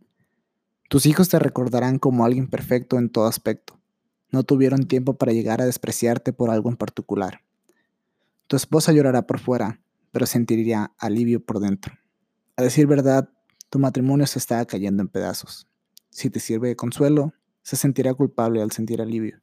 Tus 0.89 1.05
hijos 1.05 1.29
te 1.29 1.39
recordarán 1.39 1.99
como 1.99 2.25
alguien 2.25 2.47
perfecto 2.47 2.97
en 2.97 3.09
todo 3.09 3.25
aspecto. 3.25 3.79
No 4.29 4.43
tuvieron 4.43 4.87
tiempo 4.87 5.17
para 5.17 5.33
llegar 5.33 5.61
a 5.61 5.65
despreciarte 5.65 6.33
por 6.33 6.49
algo 6.49 6.69
en 6.69 6.77
particular. 6.77 7.41
Tu 8.47 8.55
esposa 8.55 8.91
llorará 8.91 9.25
por 9.27 9.39
fuera, 9.39 9.79
pero 10.11 10.25
sentiría 10.25 10.93
alivio 10.97 11.43
por 11.45 11.59
dentro. 11.59 11.93
A 12.57 12.63
decir 12.63 12.87
verdad, 12.87 13.29
tu 13.69 13.79
matrimonio 13.79 14.27
se 14.27 14.39
está 14.39 14.65
cayendo 14.65 15.01
en 15.01 15.07
pedazos. 15.07 15.67
Si 16.09 16.29
te 16.29 16.39
sirve 16.39 16.67
de 16.67 16.75
consuelo, 16.75 17.33
se 17.61 17.77
sentirá 17.77 18.13
culpable 18.13 18.61
al 18.61 18.71
sentir 18.71 19.01
alivio. 19.01 19.41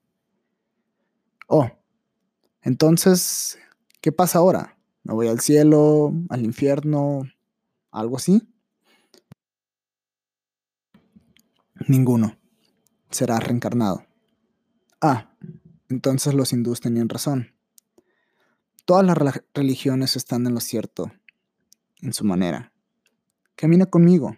Oh, 1.47 1.71
entonces, 2.61 3.59
¿qué 4.03 4.13
pasa 4.13 4.39
ahora? 4.39 4.79
¿Me 5.03 5.15
voy 5.15 5.29
al 5.29 5.41
cielo, 5.41 6.13
al 6.29 6.45
infierno, 6.45 7.23
algo 7.91 8.19
así? 8.19 8.47
Ninguno. 11.89 12.37
Será 13.11 13.41
reencarnado. 13.41 14.05
Ah, 15.01 15.35
entonces 15.89 16.35
los 16.35 16.53
hindús 16.53 16.81
tenían 16.83 17.09
razón. 17.09 17.55
Todas 18.85 19.07
las 19.07 19.43
religiones 19.55 20.15
están 20.15 20.47
en 20.47 20.53
lo 20.53 20.61
cierto, 20.61 21.11
en 22.03 22.13
su 22.13 22.27
manera. 22.27 22.75
Camina 23.57 23.87
conmigo. 23.87 24.37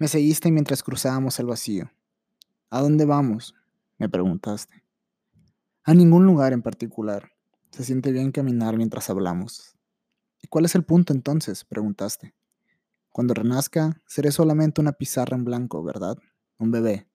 Me 0.00 0.08
seguiste 0.08 0.50
mientras 0.50 0.82
cruzábamos 0.82 1.38
el 1.38 1.46
vacío. 1.46 1.88
¿A 2.68 2.80
dónde 2.80 3.04
vamos? 3.04 3.54
me 3.96 4.08
preguntaste. 4.08 4.82
A 5.84 5.94
ningún 5.94 6.26
lugar 6.26 6.52
en 6.52 6.62
particular. 6.62 7.30
Se 7.70 7.84
siente 7.84 8.10
bien 8.10 8.32
caminar 8.32 8.76
mientras 8.76 9.08
hablamos. 9.08 9.76
¿Y 10.42 10.48
cuál 10.48 10.64
es 10.64 10.74
el 10.74 10.82
punto 10.82 11.12
entonces? 11.12 11.64
preguntaste. 11.64 12.34
Cuando 13.18 13.34
renazca, 13.34 14.00
seré 14.06 14.30
solamente 14.30 14.80
una 14.80 14.92
pizarra 14.92 15.36
en 15.36 15.42
blanco, 15.44 15.82
¿verdad? 15.82 16.18
Un 16.56 16.70
bebé. 16.70 17.08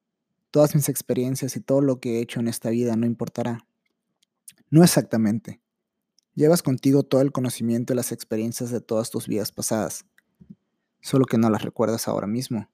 Todas 0.51 0.75
mis 0.75 0.89
experiencias 0.89 1.55
y 1.55 1.62
todo 1.62 1.79
lo 1.79 2.01
que 2.01 2.17
he 2.17 2.22
hecho 2.22 2.41
en 2.41 2.50
esta 2.50 2.72
vida 2.72 2.98
no 2.98 3.05
importará. 3.05 3.65
No 4.69 4.83
exactamente. 4.83 5.62
Llevas 6.36 6.62
contigo 6.62 7.03
todo 7.03 7.22
el 7.22 7.31
conocimiento 7.31 7.93
y 7.93 7.95
las 7.95 8.12
experiencias 8.12 8.69
de 8.69 8.81
todas 8.81 9.12
tus 9.12 9.29
vidas 9.29 9.53
pasadas 9.53 10.03
solo 11.00 11.24
que 11.24 11.38
no 11.38 11.50
las 11.50 11.62
recuerdas 11.62 12.10
ahora 12.10 12.27
mismo. 12.27 12.69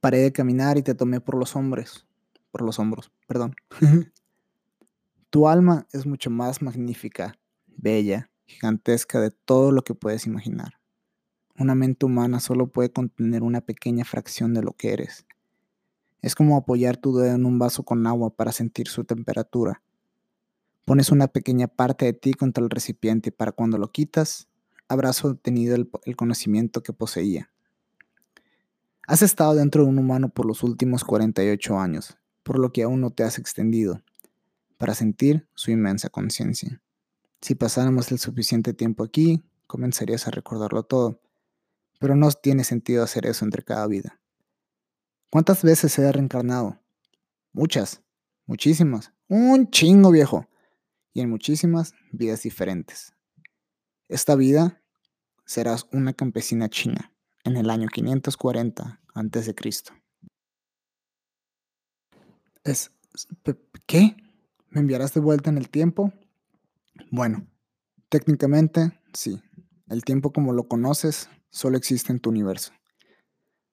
Paré 0.00 0.18
de 0.18 0.32
caminar 0.32 0.76
y 0.76 0.82
te 0.82 0.96
tomé 0.96 1.20
por 1.20 1.36
los 1.36 1.54
hombros, 1.54 2.04
por 2.50 2.62
los 2.62 2.80
hombros, 2.80 3.12
perdón. 3.28 3.54
tu 5.30 5.46
alma 5.46 5.86
es 5.92 6.04
mucho 6.04 6.30
más 6.30 6.62
magnífica, 6.62 7.38
bella, 7.68 8.28
gigantesca 8.44 9.20
de 9.20 9.30
todo 9.30 9.70
lo 9.70 9.84
que 9.84 9.94
puedes 9.94 10.26
imaginar. 10.26 10.77
Una 11.58 11.74
mente 11.74 12.06
humana 12.06 12.38
solo 12.38 12.68
puede 12.68 12.92
contener 12.92 13.42
una 13.42 13.60
pequeña 13.60 14.04
fracción 14.04 14.54
de 14.54 14.62
lo 14.62 14.74
que 14.74 14.92
eres. 14.92 15.26
Es 16.22 16.36
como 16.36 16.56
apoyar 16.56 16.96
tu 16.96 17.16
dedo 17.16 17.34
en 17.34 17.44
un 17.46 17.58
vaso 17.58 17.82
con 17.82 18.06
agua 18.06 18.30
para 18.30 18.52
sentir 18.52 18.86
su 18.86 19.02
temperatura. 19.02 19.82
Pones 20.84 21.10
una 21.10 21.26
pequeña 21.26 21.66
parte 21.66 22.04
de 22.04 22.12
ti 22.12 22.32
contra 22.34 22.62
el 22.62 22.70
recipiente 22.70 23.30
y 23.30 23.32
para 23.32 23.50
cuando 23.50 23.76
lo 23.76 23.90
quitas, 23.90 24.46
habrás 24.86 25.24
obtenido 25.24 25.74
el, 25.74 26.16
conocimiento 26.16 26.84
que 26.84 26.92
poseía. 26.92 27.50
Has 29.08 29.22
estado 29.22 29.56
dentro 29.56 29.82
de 29.82 29.88
un 29.88 29.98
humano 29.98 30.28
por 30.28 30.46
los 30.46 30.62
últimos 30.62 31.02
48 31.02 31.78
años, 31.78 32.18
por 32.44 32.60
lo 32.60 32.72
que 32.72 32.84
aún 32.84 33.00
no 33.00 33.10
te 33.10 33.24
has 33.24 33.36
extendido, 33.36 34.00
para 34.76 34.94
sentir 34.94 35.48
su 35.54 35.72
inmensa 35.72 36.08
conciencia. 36.08 36.80
Si 37.40 37.56
pasáramos 37.56 38.12
el 38.12 38.20
suficiente 38.20 38.74
tiempo 38.74 39.02
aquí, 39.02 39.42
comenzarías 39.66 40.28
a 40.28 40.30
recordarlo 40.30 40.84
todo, 40.84 41.20
pero 41.98 42.16
no 42.16 42.30
tiene 42.30 42.64
sentido 42.64 43.02
hacer 43.04 43.26
eso 43.26 43.44
entre 43.44 43.62
cada 43.62 43.86
vida. 43.86 44.20
¿Cuántas 45.30 45.62
veces 45.62 45.98
he 45.98 46.10
reencarnado? 46.10 46.80
Muchas, 47.52 48.02
muchísimas, 48.46 49.12
un 49.28 49.70
chingo 49.70 50.10
viejo, 50.10 50.48
y 51.12 51.20
en 51.20 51.30
muchísimas 51.30 51.94
vidas 52.12 52.42
diferentes. 52.42 53.12
Esta 54.08 54.36
vida 54.36 54.80
serás 55.44 55.86
una 55.92 56.12
campesina 56.12 56.68
china 56.68 57.12
en 57.44 57.56
el 57.56 57.70
año 57.70 57.88
540 57.88 59.00
a.C. 59.14 59.54
Es, 62.64 62.92
¿Qué? 63.86 64.16
¿Me 64.70 64.80
enviarás 64.80 65.12
de 65.14 65.20
vuelta 65.20 65.50
en 65.50 65.58
el 65.58 65.70
tiempo? 65.70 66.12
Bueno, 67.10 67.46
técnicamente 68.08 68.92
sí. 69.12 69.42
El 69.88 70.04
tiempo 70.04 70.32
como 70.32 70.52
lo 70.52 70.68
conoces 70.68 71.28
solo 71.58 71.76
existe 71.76 72.12
en 72.12 72.20
tu 72.20 72.30
universo. 72.30 72.72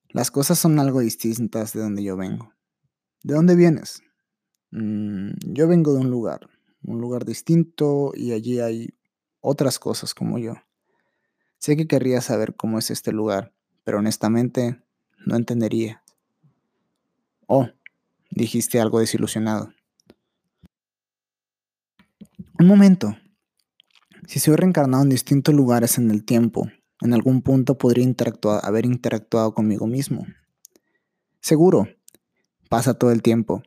Las 0.09 0.31
cosas 0.31 0.57
son 0.57 0.79
algo 0.79 1.01
distintas 1.01 1.73
de 1.73 1.81
donde 1.81 2.03
yo 2.03 2.17
vengo. 2.17 2.51
¿De 3.21 3.35
dónde 3.35 3.55
vienes? 3.55 4.01
Mm, 4.71 5.33
yo 5.53 5.67
vengo 5.67 5.93
de 5.93 5.99
un 5.99 6.09
lugar, 6.09 6.49
un 6.81 6.99
lugar 6.99 7.25
distinto 7.25 8.11
y 8.15 8.31
allí 8.31 8.59
hay 8.59 8.97
otras 9.39 9.77
cosas 9.77 10.15
como 10.15 10.39
yo. 10.39 10.55
Sé 11.59 11.77
que 11.77 11.87
querría 11.87 12.21
saber 12.21 12.55
cómo 12.55 12.79
es 12.79 12.89
este 12.89 13.11
lugar, 13.11 13.53
pero 13.83 13.99
honestamente 13.99 14.81
no 15.23 15.35
entendería. 15.35 16.01
Oh, 17.45 17.67
dijiste 18.31 18.81
algo 18.81 18.99
desilusionado. 18.99 19.71
Un 22.57 22.65
momento. 22.65 23.15
Si 24.25 24.39
soy 24.39 24.55
reencarnado 24.55 25.03
en 25.03 25.09
distintos 25.09 25.53
lugares 25.53 25.99
en 25.99 26.09
el 26.09 26.25
tiempo, 26.25 26.67
en 27.01 27.13
algún 27.13 27.41
punto 27.41 27.77
podría 27.77 28.05
haber 28.63 28.85
interactuado 28.85 29.53
conmigo 29.53 29.87
mismo. 29.87 30.25
Seguro, 31.41 31.87
pasa 32.69 32.93
todo 32.93 33.11
el 33.11 33.21
tiempo, 33.21 33.63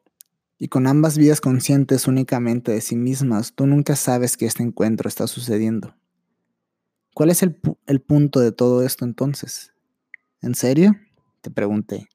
y 0.59 0.69
con 0.69 0.87
ambas 0.87 1.17
vidas 1.17 1.41
conscientes 1.41 2.09
únicamente 2.09 2.73
de 2.73 2.81
sí 2.81 2.97
mismas, 2.97 3.55
tú 3.55 3.67
nunca 3.67 3.95
sabes 3.95 4.37
que 4.37 4.47
este 4.47 4.65
encuentro 4.65 5.09
está 5.09 5.27
sucediendo. 5.29 5.95
¿Cuál 7.15 7.31
es 7.31 7.43
el, 7.43 7.61
el 7.87 8.01
punto 8.01 8.41
de 8.41 8.53
todo 8.53 8.85
esto 8.85 9.05
entonces? 9.05 9.73
¿En 10.41 10.55
serio? 10.55 10.97
Te 11.41 11.51
pregunté. 11.51 12.09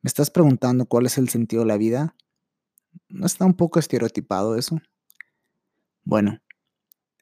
¿Me 0.00 0.08
estás 0.08 0.30
preguntando 0.30 0.86
cuál 0.86 1.06
es 1.06 1.18
el 1.18 1.28
sentido 1.28 1.62
de 1.62 1.68
la 1.68 1.76
vida? 1.76 2.14
¿No 3.08 3.26
está 3.26 3.44
un 3.44 3.54
poco 3.54 3.78
estereotipado 3.78 4.56
eso? 4.56 4.80
Bueno, 6.04 6.40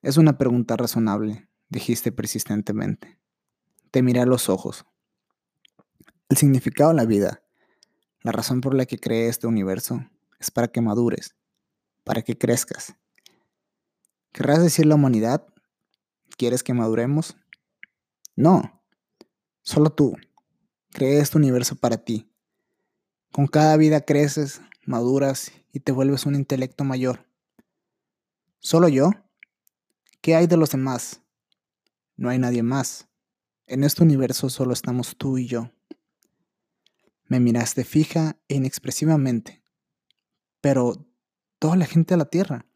es 0.02 0.16
una 0.16 0.38
pregunta 0.38 0.76
razonable, 0.76 1.48
dijiste 1.68 2.12
persistentemente. 2.12 3.18
Te 3.90 4.02
miré 4.02 4.20
a 4.20 4.26
los 4.26 4.48
ojos. 4.48 4.84
El 6.28 6.36
significado 6.36 6.90
de 6.90 6.96
la 6.96 7.04
vida, 7.04 7.42
la 8.22 8.32
razón 8.32 8.60
por 8.60 8.74
la 8.74 8.86
que 8.86 8.98
creé 8.98 9.28
este 9.28 9.46
universo, 9.46 10.04
es 10.38 10.50
para 10.50 10.68
que 10.68 10.80
madures, 10.80 11.34
para 12.04 12.22
que 12.22 12.36
crezcas. 12.36 12.96
¿Querrás 14.32 14.62
decir 14.62 14.86
la 14.86 14.96
humanidad? 14.96 15.46
¿Quieres 16.36 16.62
que 16.62 16.74
maduremos? 16.74 17.36
No, 18.34 18.82
solo 19.62 19.90
tú. 19.90 20.16
Creé 20.90 21.20
este 21.20 21.38
universo 21.38 21.76
para 21.76 21.98
ti. 21.98 22.30
Con 23.32 23.46
cada 23.46 23.76
vida 23.76 24.00
creces, 24.00 24.60
maduras 24.84 25.52
y 25.72 25.80
te 25.80 25.92
vuelves 25.92 26.26
un 26.26 26.34
intelecto 26.34 26.84
mayor. 26.84 27.26
¿Solo 28.60 28.88
yo? 28.88 29.10
¿Qué 30.20 30.34
hay 30.34 30.46
de 30.46 30.56
los 30.56 30.70
demás? 30.70 31.22
No 32.16 32.28
hay 32.28 32.38
nadie 32.38 32.62
más. 32.62 33.08
En 33.66 33.84
este 33.84 34.02
universo 34.02 34.48
solo 34.50 34.72
estamos 34.72 35.16
tú 35.16 35.38
y 35.38 35.46
yo. 35.46 35.70
Me 37.26 37.40
miraste 37.40 37.84
fija 37.84 38.38
e 38.48 38.54
inexpresivamente 38.54 39.62
pero 40.66 40.94
toda 41.60 41.76
la 41.76 41.86
gente 41.86 42.14
de 42.14 42.18
la 42.18 42.24
tierra, 42.24 42.66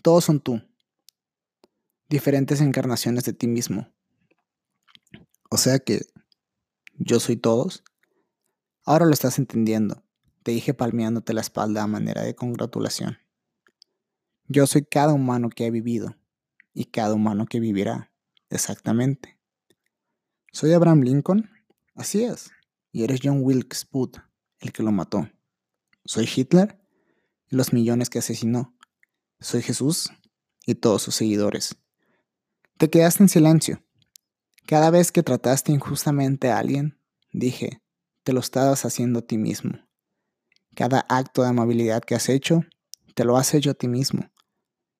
todos 0.00 0.24
son 0.24 0.38
tú, 0.38 0.62
diferentes 2.08 2.60
encarnaciones 2.60 3.24
de 3.24 3.32
ti 3.32 3.48
mismo. 3.48 3.92
O 5.50 5.56
sea 5.56 5.80
que 5.80 6.02
yo 6.94 7.18
soy 7.18 7.36
todos. 7.36 7.82
Ahora 8.84 9.06
lo 9.06 9.12
estás 9.12 9.40
entendiendo, 9.40 10.04
te 10.44 10.52
dije 10.52 10.72
palmeándote 10.72 11.34
la 11.34 11.40
espalda 11.40 11.82
a 11.82 11.88
manera 11.88 12.22
de 12.22 12.36
congratulación. 12.36 13.18
Yo 14.46 14.68
soy 14.68 14.84
cada 14.84 15.12
humano 15.12 15.50
que 15.50 15.66
ha 15.66 15.70
vivido 15.72 16.14
y 16.74 16.84
cada 16.84 17.12
humano 17.12 17.46
que 17.46 17.58
vivirá, 17.58 18.12
exactamente. 18.50 19.38
¿Soy 20.52 20.72
Abraham 20.72 21.02
Lincoln? 21.02 21.50
Así 21.94 22.24
es. 22.24 22.50
Y 22.92 23.04
eres 23.04 23.20
John 23.22 23.40
Wilkes 23.42 23.86
Booth, 23.90 24.16
el 24.60 24.72
que 24.72 24.82
lo 24.82 24.92
mató. 24.92 25.28
Soy 26.04 26.28
Hitler 26.34 26.80
y 27.50 27.56
los 27.56 27.72
millones 27.72 28.10
que 28.10 28.18
asesinó. 28.18 28.74
Soy 29.40 29.62
Jesús 29.62 30.10
y 30.66 30.74
todos 30.74 31.02
sus 31.02 31.14
seguidores. 31.14 31.76
Te 32.78 32.90
quedaste 32.90 33.22
en 33.22 33.28
silencio. 33.28 33.84
Cada 34.66 34.90
vez 34.90 35.12
que 35.12 35.22
trataste 35.22 35.72
injustamente 35.72 36.50
a 36.50 36.58
alguien, 36.58 36.98
dije, 37.32 37.82
te 38.22 38.32
lo 38.32 38.40
estabas 38.40 38.84
haciendo 38.84 39.20
a 39.20 39.22
ti 39.22 39.38
mismo. 39.38 39.72
Cada 40.74 41.06
acto 41.08 41.42
de 41.42 41.48
amabilidad 41.48 42.02
que 42.02 42.14
has 42.14 42.28
hecho, 42.28 42.60
te 43.14 43.24
lo 43.24 43.36
has 43.36 43.54
hecho 43.54 43.70
a 43.70 43.74
ti 43.74 43.88
mismo. 43.88 44.30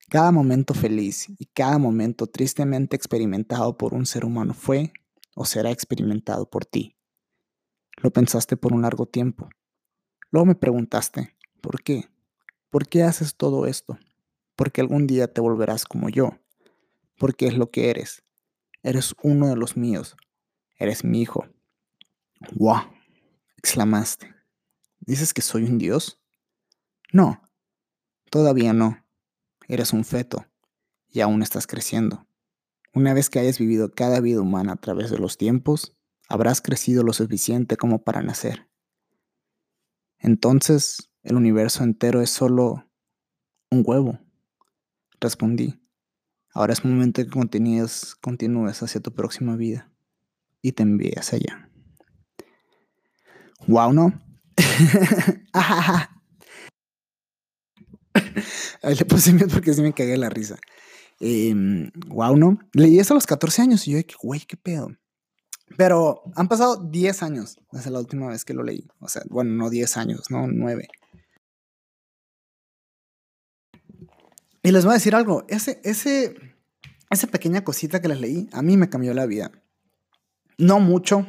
Cada 0.08 0.32
momento 0.32 0.72
feliz 0.72 1.28
y 1.38 1.46
cada 1.46 1.78
momento 1.78 2.26
tristemente 2.26 2.96
experimentado 2.96 3.76
por 3.76 3.92
un 3.92 4.06
ser 4.06 4.24
humano 4.24 4.54
fue 4.54 4.92
o 5.34 5.44
será 5.44 5.70
experimentado 5.70 6.48
por 6.48 6.64
ti. 6.64 6.96
Lo 7.98 8.10
pensaste 8.10 8.56
por 8.56 8.72
un 8.72 8.82
largo 8.82 9.06
tiempo. 9.06 9.50
Luego 10.30 10.46
me 10.46 10.54
preguntaste, 10.54 11.36
¿por 11.60 11.82
qué? 11.82 12.08
¿Por 12.70 12.88
qué 12.88 13.02
haces 13.02 13.36
todo 13.36 13.66
esto? 13.66 13.98
Porque 14.56 14.80
algún 14.80 15.06
día 15.06 15.32
te 15.32 15.40
volverás 15.40 15.84
como 15.84 16.08
yo. 16.08 16.38
Porque 17.18 17.46
es 17.46 17.58
lo 17.58 17.70
que 17.70 17.90
eres. 17.90 18.22
Eres 18.82 19.14
uno 19.22 19.48
de 19.48 19.56
los 19.56 19.76
míos. 19.76 20.16
Eres 20.78 21.04
mi 21.04 21.20
hijo. 21.20 21.46
¡Wow! 22.52 22.82
exclamaste. 23.58 24.34
¿Dices 25.00 25.34
que 25.34 25.42
soy 25.42 25.64
un 25.64 25.78
dios? 25.78 26.20
No, 27.12 27.42
todavía 28.30 28.72
no. 28.72 29.04
Eres 29.68 29.92
un 29.92 30.04
feto 30.04 30.46
y 31.08 31.20
aún 31.20 31.42
estás 31.42 31.66
creciendo. 31.66 32.26
Una 32.94 33.12
vez 33.12 33.28
que 33.28 33.38
hayas 33.38 33.58
vivido 33.58 33.92
cada 33.92 34.20
vida 34.20 34.40
humana 34.40 34.72
a 34.72 34.76
través 34.76 35.10
de 35.10 35.18
los 35.18 35.37
tiempos, 35.37 35.94
habrás 36.28 36.62
crecido 36.62 37.02
lo 37.02 37.12
suficiente 37.12 37.76
como 37.76 38.02
para 38.02 38.22
nacer. 38.22 38.66
Entonces, 40.18 41.10
el 41.22 41.37
universo 41.37 41.84
entero 41.84 42.22
es 42.22 42.30
solo 42.30 42.90
un 43.70 43.82
huevo. 43.84 44.18
Respondí. 45.20 45.78
Ahora 46.54 46.72
es 46.72 46.84
momento 46.84 47.22
que 47.22 47.30
continúes, 47.30 48.14
continúes 48.16 48.82
hacia 48.82 49.02
tu 49.02 49.12
próxima 49.12 49.54
vida 49.56 49.92
y 50.62 50.72
te 50.72 50.82
envíes 50.82 51.32
allá. 51.34 51.70
Wow, 53.66 53.92
¿no? 53.92 54.20
Le 58.82 59.04
puse 59.04 59.32
miedo 59.32 59.48
porque 59.52 59.75
sí 59.75 59.82
me 59.82 59.92
cagué 59.92 60.16
la 60.16 60.28
risa. 60.28 60.56
wow, 61.20 62.34
em, 62.34 62.38
¿no? 62.38 62.58
Leí 62.72 62.98
eso 62.98 63.14
a 63.14 63.16
los 63.16 63.26
14 63.26 63.62
años 63.62 63.87
y 63.88 63.92
yo 63.92 63.98
güey, 64.22 64.40
qué 64.40 64.56
pedo. 64.56 64.90
Pero 65.76 66.22
han 66.34 66.48
pasado 66.48 66.76
10 66.76 67.22
años 67.22 67.58
desde 67.72 67.90
la 67.90 67.98
última 67.98 68.28
vez 68.28 68.44
que 68.44 68.54
lo 68.54 68.62
leí. 68.62 68.87
O 69.00 69.08
sea, 69.08 69.22
bueno, 69.28 69.52
no 69.52 69.70
10 69.70 69.96
años, 69.96 70.30
no 70.30 70.46
9. 70.46 70.88
Y 74.62 74.72
les 74.72 74.84
voy 74.84 74.92
a 74.92 74.94
decir 74.94 75.14
algo, 75.14 75.44
ese, 75.48 75.80
ese, 75.84 76.34
esa 77.10 77.26
pequeña 77.26 77.64
cosita 77.64 78.00
que 78.00 78.08
les 78.08 78.20
leí, 78.20 78.48
a 78.52 78.62
mí 78.62 78.76
me 78.76 78.88
cambió 78.88 79.14
la 79.14 79.26
vida. 79.26 79.50
No 80.58 80.80
mucho. 80.80 81.26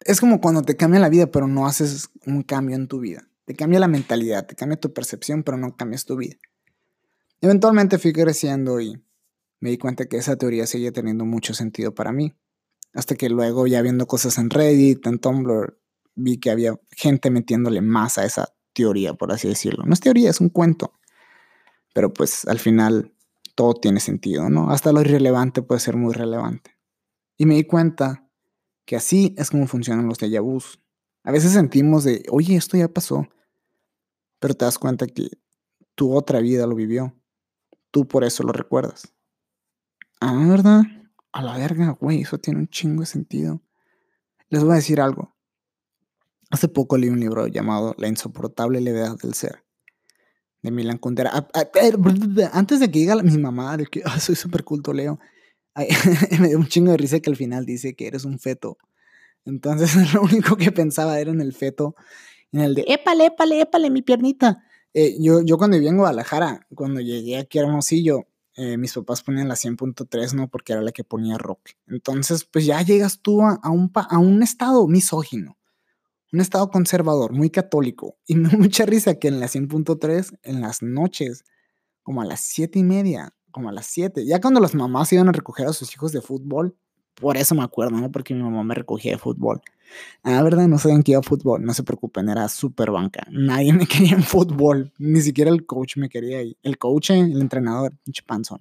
Es 0.00 0.20
como 0.20 0.40
cuando 0.40 0.62
te 0.62 0.76
cambia 0.76 1.00
la 1.00 1.08
vida, 1.08 1.26
pero 1.28 1.48
no 1.48 1.66
haces 1.66 2.10
un 2.26 2.42
cambio 2.42 2.76
en 2.76 2.86
tu 2.86 3.00
vida. 3.00 3.27
Te 3.48 3.54
cambia 3.54 3.80
la 3.80 3.88
mentalidad, 3.88 4.46
te 4.46 4.54
cambia 4.54 4.78
tu 4.78 4.92
percepción, 4.92 5.42
pero 5.42 5.56
no 5.56 5.74
cambias 5.74 6.04
tu 6.04 6.18
vida. 6.18 6.36
Eventualmente 7.40 7.96
fui 7.96 8.12
creciendo 8.12 8.78
y 8.78 9.02
me 9.60 9.70
di 9.70 9.78
cuenta 9.78 10.04
que 10.04 10.18
esa 10.18 10.36
teoría 10.36 10.66
seguía 10.66 10.92
teniendo 10.92 11.24
mucho 11.24 11.54
sentido 11.54 11.94
para 11.94 12.12
mí. 12.12 12.36
Hasta 12.92 13.14
que 13.14 13.30
luego, 13.30 13.66
ya 13.66 13.80
viendo 13.80 14.06
cosas 14.06 14.36
en 14.36 14.50
Reddit, 14.50 15.06
en 15.06 15.18
Tumblr, 15.18 15.80
vi 16.14 16.36
que 16.36 16.50
había 16.50 16.78
gente 16.90 17.30
metiéndole 17.30 17.80
más 17.80 18.18
a 18.18 18.26
esa 18.26 18.54
teoría, 18.74 19.14
por 19.14 19.32
así 19.32 19.48
decirlo. 19.48 19.84
No 19.86 19.94
es 19.94 20.00
teoría, 20.00 20.28
es 20.28 20.42
un 20.42 20.50
cuento. 20.50 20.92
Pero 21.94 22.12
pues 22.12 22.44
al 22.48 22.58
final 22.58 23.14
todo 23.54 23.72
tiene 23.72 24.00
sentido, 24.00 24.50
¿no? 24.50 24.70
Hasta 24.70 24.92
lo 24.92 25.00
irrelevante 25.00 25.62
puede 25.62 25.80
ser 25.80 25.96
muy 25.96 26.12
relevante. 26.12 26.76
Y 27.38 27.46
me 27.46 27.54
di 27.54 27.64
cuenta 27.64 28.28
que 28.84 28.96
así 28.96 29.34
es 29.38 29.48
como 29.48 29.66
funcionan 29.66 30.06
los 30.06 30.18
déjà 30.18 30.42
vus. 30.42 30.82
A 31.24 31.32
veces 31.32 31.52
sentimos 31.52 32.04
de, 32.04 32.26
oye, 32.28 32.54
esto 32.54 32.76
ya 32.76 32.88
pasó. 32.88 33.26
Pero 34.38 34.54
te 34.54 34.64
das 34.64 34.78
cuenta 34.78 35.06
que 35.06 35.30
tu 35.94 36.14
otra 36.14 36.40
vida 36.40 36.66
lo 36.66 36.74
vivió. 36.74 37.14
Tú 37.90 38.06
por 38.06 38.24
eso 38.24 38.42
lo 38.42 38.52
recuerdas. 38.52 39.12
Ah, 40.20 40.46
¿verdad? 40.48 40.82
A 41.32 41.42
la 41.42 41.56
verga, 41.56 41.96
güey, 42.00 42.22
eso 42.22 42.38
tiene 42.38 42.60
un 42.60 42.68
chingo 42.68 43.00
de 43.00 43.06
sentido. 43.06 43.62
Les 44.48 44.62
voy 44.62 44.72
a 44.72 44.76
decir 44.76 45.00
algo. 45.00 45.36
Hace 46.50 46.68
poco 46.68 46.96
leí 46.96 47.10
un 47.10 47.20
libro 47.20 47.46
llamado 47.46 47.94
La 47.98 48.08
insoportable 48.08 48.80
levedad 48.80 49.16
del 49.18 49.34
ser, 49.34 49.64
de 50.62 50.70
Milan 50.70 50.98
Kundera. 50.98 51.48
Antes 52.52 52.80
de 52.80 52.90
que 52.90 52.98
diga 53.00 53.16
mi 53.22 53.36
mamá 53.36 53.76
de 53.76 53.86
que 53.86 54.02
soy 54.18 54.34
súper 54.34 54.64
culto, 54.64 54.92
Leo, 54.92 55.18
me 56.40 56.48
dio 56.48 56.58
un 56.58 56.66
chingo 56.66 56.90
de 56.90 56.96
risa 56.96 57.20
que 57.20 57.30
al 57.30 57.36
final 57.36 57.66
dice 57.66 57.94
que 57.94 58.06
eres 58.06 58.24
un 58.24 58.38
feto. 58.38 58.78
Entonces 59.44 59.94
lo 60.14 60.22
único 60.22 60.56
que 60.56 60.72
pensaba 60.72 61.20
era 61.20 61.30
en 61.30 61.40
el 61.40 61.52
feto, 61.52 61.94
en 62.52 62.60
el 62.60 62.74
de, 62.74 62.84
épale, 62.88 63.26
épale, 63.26 63.60
épale, 63.60 63.90
mi 63.90 64.02
piernita. 64.02 64.62
Eh, 64.94 65.16
yo, 65.20 65.42
yo 65.42 65.58
cuando 65.58 65.76
vivía 65.76 65.90
en 65.90 65.98
Guadalajara, 65.98 66.66
cuando 66.74 67.00
llegué 67.00 67.38
aquí 67.38 67.58
a 67.58 67.62
Hermosillo, 67.62 68.26
eh, 68.56 68.76
mis 68.76 68.92
papás 68.92 69.22
ponían 69.22 69.48
la 69.48 69.54
100.3, 69.54 70.34
¿no? 70.34 70.48
Porque 70.48 70.72
era 70.72 70.82
la 70.82 70.90
que 70.90 71.04
ponía 71.04 71.38
rock. 71.38 71.60
Entonces, 71.86 72.44
pues 72.44 72.66
ya 72.66 72.82
llegas 72.82 73.20
tú 73.20 73.42
a, 73.42 73.60
un, 73.70 73.92
a 73.94 74.18
un 74.18 74.42
estado 74.42 74.88
misógino, 74.88 75.56
un 76.32 76.40
estado 76.40 76.68
conservador, 76.70 77.32
muy 77.32 77.50
católico. 77.50 78.16
Y 78.26 78.34
me 78.36 78.48
mucha 78.50 78.84
risa 78.84 79.14
que 79.14 79.28
en 79.28 79.38
la 79.38 79.46
100.3, 79.46 80.38
en 80.42 80.60
las 80.60 80.82
noches, 80.82 81.44
como 82.02 82.22
a 82.22 82.24
las 82.24 82.40
7 82.40 82.80
y 82.80 82.82
media, 82.82 83.32
como 83.52 83.68
a 83.68 83.72
las 83.72 83.86
7, 83.86 84.26
ya 84.26 84.40
cuando 84.40 84.60
las 84.60 84.74
mamás 84.74 85.12
iban 85.12 85.28
a 85.28 85.32
recoger 85.32 85.66
a 85.68 85.72
sus 85.72 85.92
hijos 85.94 86.10
de 86.10 86.20
fútbol, 86.20 86.76
por 87.20 87.36
eso 87.36 87.54
me 87.54 87.62
acuerdo, 87.62 87.96
¿no? 87.96 88.10
Porque 88.10 88.34
mi 88.34 88.42
mamá 88.42 88.62
me 88.64 88.74
recogía 88.74 89.12
de 89.12 89.18
fútbol. 89.18 89.60
Ah, 90.22 90.42
verdad, 90.42 90.68
no 90.68 90.78
sabían 90.78 91.02
que 91.02 91.12
iba 91.12 91.20
a 91.20 91.22
fútbol. 91.22 91.64
No 91.64 91.74
se 91.74 91.82
preocupen, 91.82 92.28
era 92.28 92.48
súper 92.48 92.90
banca. 92.90 93.26
Nadie 93.30 93.72
me 93.74 93.86
quería 93.86 94.12
en 94.12 94.22
fútbol. 94.22 94.92
Ni 94.98 95.20
siquiera 95.20 95.50
el 95.50 95.66
coach 95.66 95.96
me 95.96 96.08
quería 96.08 96.38
ahí. 96.38 96.56
El 96.62 96.78
coach, 96.78 97.10
el 97.10 97.40
entrenador, 97.40 97.92
panzón. 98.26 98.60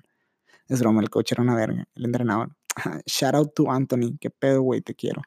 Es 0.67 0.79
broma, 0.79 1.01
el 1.01 1.09
coach 1.09 1.31
era 1.31 1.43
una 1.43 1.55
verga. 1.55 1.87
El 1.95 2.05
entrenador. 2.05 2.55
Shout 3.05 3.35
out 3.35 3.53
to 3.53 3.71
Anthony. 3.71 4.17
Qué 4.19 4.29
pedo, 4.29 4.61
güey, 4.61 4.81
te 4.81 4.95
quiero. 4.95 5.21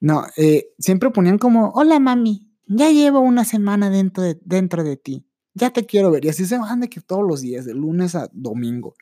No, 0.00 0.24
eh, 0.36 0.68
siempre 0.78 1.10
ponían 1.10 1.38
como, 1.38 1.70
hola 1.70 1.98
mami, 1.98 2.46
ya 2.66 2.90
llevo 2.90 3.20
una 3.20 3.44
semana 3.44 3.88
dentro 3.90 4.22
de, 4.22 4.38
dentro 4.44 4.84
de 4.84 4.96
ti. 4.96 5.26
Ya 5.54 5.70
te 5.70 5.86
quiero 5.86 6.10
ver. 6.10 6.24
Y 6.24 6.28
así 6.28 6.44
se 6.44 6.58
van 6.58 6.80
de 6.80 6.88
que 6.88 7.00
todos 7.00 7.24
los 7.26 7.40
días, 7.40 7.64
de 7.64 7.74
lunes 7.74 8.14
a 8.14 8.28
domingo. 8.32 8.94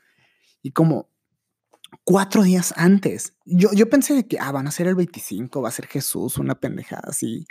Y 0.62 0.70
como, 0.70 1.08
cuatro 2.04 2.42
días 2.42 2.74
antes. 2.76 3.34
Yo, 3.44 3.70
yo 3.72 3.88
pensé 3.88 4.14
de 4.14 4.26
que, 4.26 4.38
ah, 4.38 4.52
van 4.52 4.66
a 4.66 4.70
ser 4.70 4.86
el 4.88 4.94
25, 4.94 5.62
va 5.62 5.68
a 5.68 5.72
ser 5.72 5.86
Jesús, 5.86 6.38
una 6.38 6.58
pendejada 6.58 7.04
así. 7.08 7.46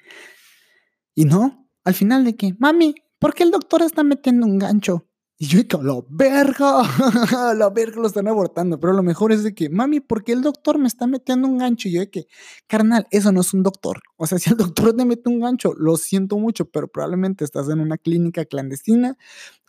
Y 1.16 1.26
no, 1.26 1.68
al 1.84 1.94
final 1.94 2.24
de 2.26 2.36
que, 2.36 2.56
mami, 2.60 2.96
¿por 3.20 3.34
qué 3.34 3.44
el 3.44 3.52
doctor 3.52 3.82
está 3.82 4.04
metiendo 4.04 4.46
un 4.46 4.58
gancho? 4.58 5.08
Y 5.38 5.48
yo 5.48 5.60
digo, 5.62 5.82
la 5.84 6.00
verga, 6.10 6.84
la 7.56 7.70
verga 7.70 8.00
lo 8.00 8.08
están 8.08 8.28
abortando. 8.28 8.80
Pero 8.80 8.94
lo 8.94 9.04
mejor 9.04 9.32
es 9.32 9.44
de 9.44 9.54
que, 9.54 9.70
mami, 9.70 10.00
¿por 10.00 10.24
qué 10.24 10.32
el 10.32 10.42
doctor 10.42 10.78
me 10.78 10.88
está 10.88 11.08
metiendo 11.08 11.48
un 11.48 11.58
gancho? 11.58 11.90
Y 11.90 11.94
yo 11.94 12.00
de 12.02 12.10
que, 12.10 12.28
carnal, 12.68 13.08
eso 13.12 13.32
no 13.32 13.42
es 13.42 13.54
un 13.54 13.64
doctor. 13.64 14.02
O 14.16 14.28
sea, 14.28 14.38
si 14.40 14.52
el 14.52 14.58
doctor 14.58 14.96
te 14.96 15.06
mete 15.06 15.30
un 15.30 15.42
gancho, 15.42 15.74
lo 15.78 15.98
siento 15.98 16.38
mucho, 16.38 16.66
pero 16.66 16.88
probablemente 16.88 17.44
estás 17.44 17.68
en 17.70 17.80
una 17.80 17.98
clínica 17.98 18.46
clandestina 18.46 19.18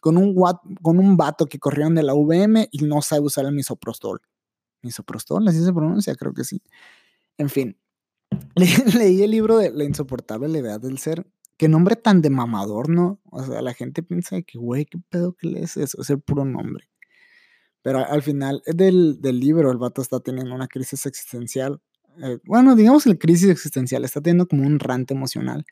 con 0.00 0.16
un, 0.16 0.34
con 0.82 0.98
un 0.98 1.16
vato 1.16 1.46
que 1.46 1.58
corrieron 1.58 1.94
de 1.94 2.02
la 2.02 2.14
VM 2.14 2.68
y 2.70 2.84
no 2.84 3.02
sabe 3.02 3.22
usar 3.22 3.46
el 3.46 3.52
misoprostol 3.52 4.20
misoprostol, 4.84 5.46
así 5.48 5.62
se 5.64 5.72
pronuncia, 5.72 6.14
creo 6.14 6.32
que 6.32 6.44
sí. 6.44 6.62
En 7.38 7.48
fin, 7.48 7.76
leí 8.98 9.22
el 9.22 9.30
libro 9.30 9.58
de 9.58 9.70
La 9.70 9.84
insoportable 9.84 10.48
levedad 10.48 10.80
del 10.80 10.98
ser. 10.98 11.26
Qué 11.56 11.68
nombre 11.68 11.96
tan 11.96 12.20
de 12.20 12.30
mamador, 12.30 12.88
¿no? 12.88 13.20
O 13.30 13.44
sea, 13.44 13.62
la 13.62 13.74
gente 13.74 14.02
piensa 14.02 14.42
que, 14.42 14.58
güey, 14.58 14.86
qué 14.86 14.98
pedo 15.08 15.34
que 15.34 15.46
lees 15.46 15.76
eso, 15.76 16.00
es 16.02 16.10
el 16.10 16.20
puro 16.20 16.44
nombre. 16.44 16.88
Pero 17.82 17.98
al 17.98 18.22
final 18.22 18.62
del, 18.66 19.20
del 19.20 19.38
libro, 19.38 19.70
el 19.70 19.78
vato 19.78 20.02
está 20.02 20.18
teniendo 20.20 20.54
una 20.54 20.68
crisis 20.68 21.06
existencial. 21.06 21.80
Eh, 22.22 22.38
bueno, 22.44 22.74
digamos 22.74 23.06
la 23.06 23.16
crisis 23.16 23.50
existencial 23.50 24.04
está 24.04 24.20
teniendo 24.20 24.48
como 24.48 24.66
un 24.66 24.80
rante 24.80 25.14
emocional. 25.14 25.64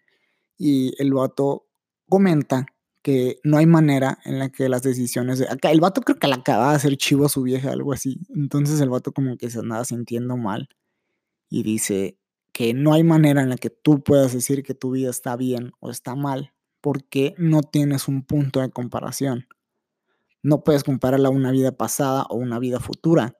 Y 0.58 0.92
el 1.02 1.12
vato 1.14 1.66
comenta 2.08 2.66
que 3.02 3.40
no 3.42 3.58
hay 3.58 3.66
manera 3.66 4.18
en 4.24 4.38
la 4.38 4.48
que 4.50 4.68
las 4.68 4.82
decisiones 4.82 5.38
de 5.38 5.48
acá 5.48 5.70
el 5.70 5.80
vato 5.80 6.00
creo 6.02 6.18
que 6.18 6.28
le 6.28 6.34
acaba 6.34 6.70
de 6.70 6.76
hacer 6.76 6.96
chivo 6.96 7.26
a 7.26 7.28
su 7.28 7.42
vieja 7.42 7.72
algo 7.72 7.92
así. 7.92 8.20
Entonces 8.34 8.80
el 8.80 8.90
vato 8.90 9.12
como 9.12 9.36
que 9.36 9.50
se 9.50 9.58
andaba 9.58 9.84
sintiendo 9.84 10.36
mal 10.36 10.68
y 11.50 11.64
dice 11.64 12.16
que 12.52 12.74
no 12.74 12.92
hay 12.94 13.02
manera 13.02 13.42
en 13.42 13.48
la 13.48 13.56
que 13.56 13.70
tú 13.70 14.02
puedas 14.02 14.32
decir 14.32 14.62
que 14.62 14.74
tu 14.74 14.92
vida 14.92 15.10
está 15.10 15.36
bien 15.36 15.72
o 15.80 15.90
está 15.90 16.14
mal 16.14 16.52
porque 16.80 17.34
no 17.38 17.62
tienes 17.62 18.08
un 18.08 18.22
punto 18.24 18.60
de 18.60 18.70
comparación. 18.70 19.46
No 20.42 20.64
puedes 20.64 20.84
compararla 20.84 21.28
a 21.28 21.32
una 21.32 21.50
vida 21.50 21.72
pasada 21.72 22.24
o 22.28 22.36
una 22.36 22.58
vida 22.58 22.80
futura. 22.80 23.38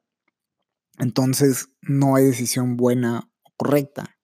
Entonces 0.98 1.68
no 1.82 2.16
hay 2.16 2.24
decisión 2.24 2.76
buena 2.76 3.30
o 3.42 3.50
correcta. 3.56 4.16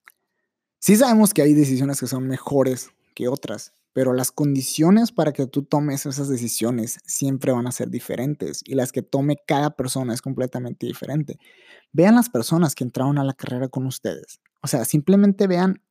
Sí 0.80 0.96
sabemos 0.96 1.34
que 1.34 1.42
hay 1.42 1.54
decisiones 1.54 2.00
que 2.00 2.06
son 2.06 2.26
mejores 2.28 2.90
que 3.14 3.28
otras 3.28 3.77
pero 3.98 4.12
las 4.12 4.30
condiciones 4.30 5.10
para 5.10 5.32
que 5.32 5.48
tú 5.48 5.64
tomes 5.64 6.06
esas 6.06 6.28
decisiones 6.28 7.00
siempre 7.04 7.50
van 7.50 7.66
a 7.66 7.72
ser 7.72 7.90
diferentes 7.90 8.62
y 8.64 8.76
las 8.76 8.92
que 8.92 9.02
tome 9.02 9.38
cada 9.44 9.74
persona 9.74 10.14
es 10.14 10.22
completamente 10.22 10.86
diferente. 10.86 11.40
Vean 11.90 12.14
las 12.14 12.30
personas 12.30 12.76
que 12.76 12.84
entraron 12.84 13.18
a 13.18 13.24
la 13.24 13.32
carrera 13.32 13.66
con 13.66 13.86
ustedes. 13.86 14.38
O 14.62 14.68
sea, 14.68 14.84
simplemente 14.84 15.48
vean 15.48 15.82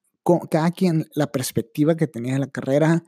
cada 0.49 0.71
quien 0.71 1.05
la 1.15 1.27
perspectiva 1.27 1.97
que 1.97 2.07
tenía 2.07 2.31
de 2.31 2.39
la 2.39 2.47
carrera, 2.47 3.03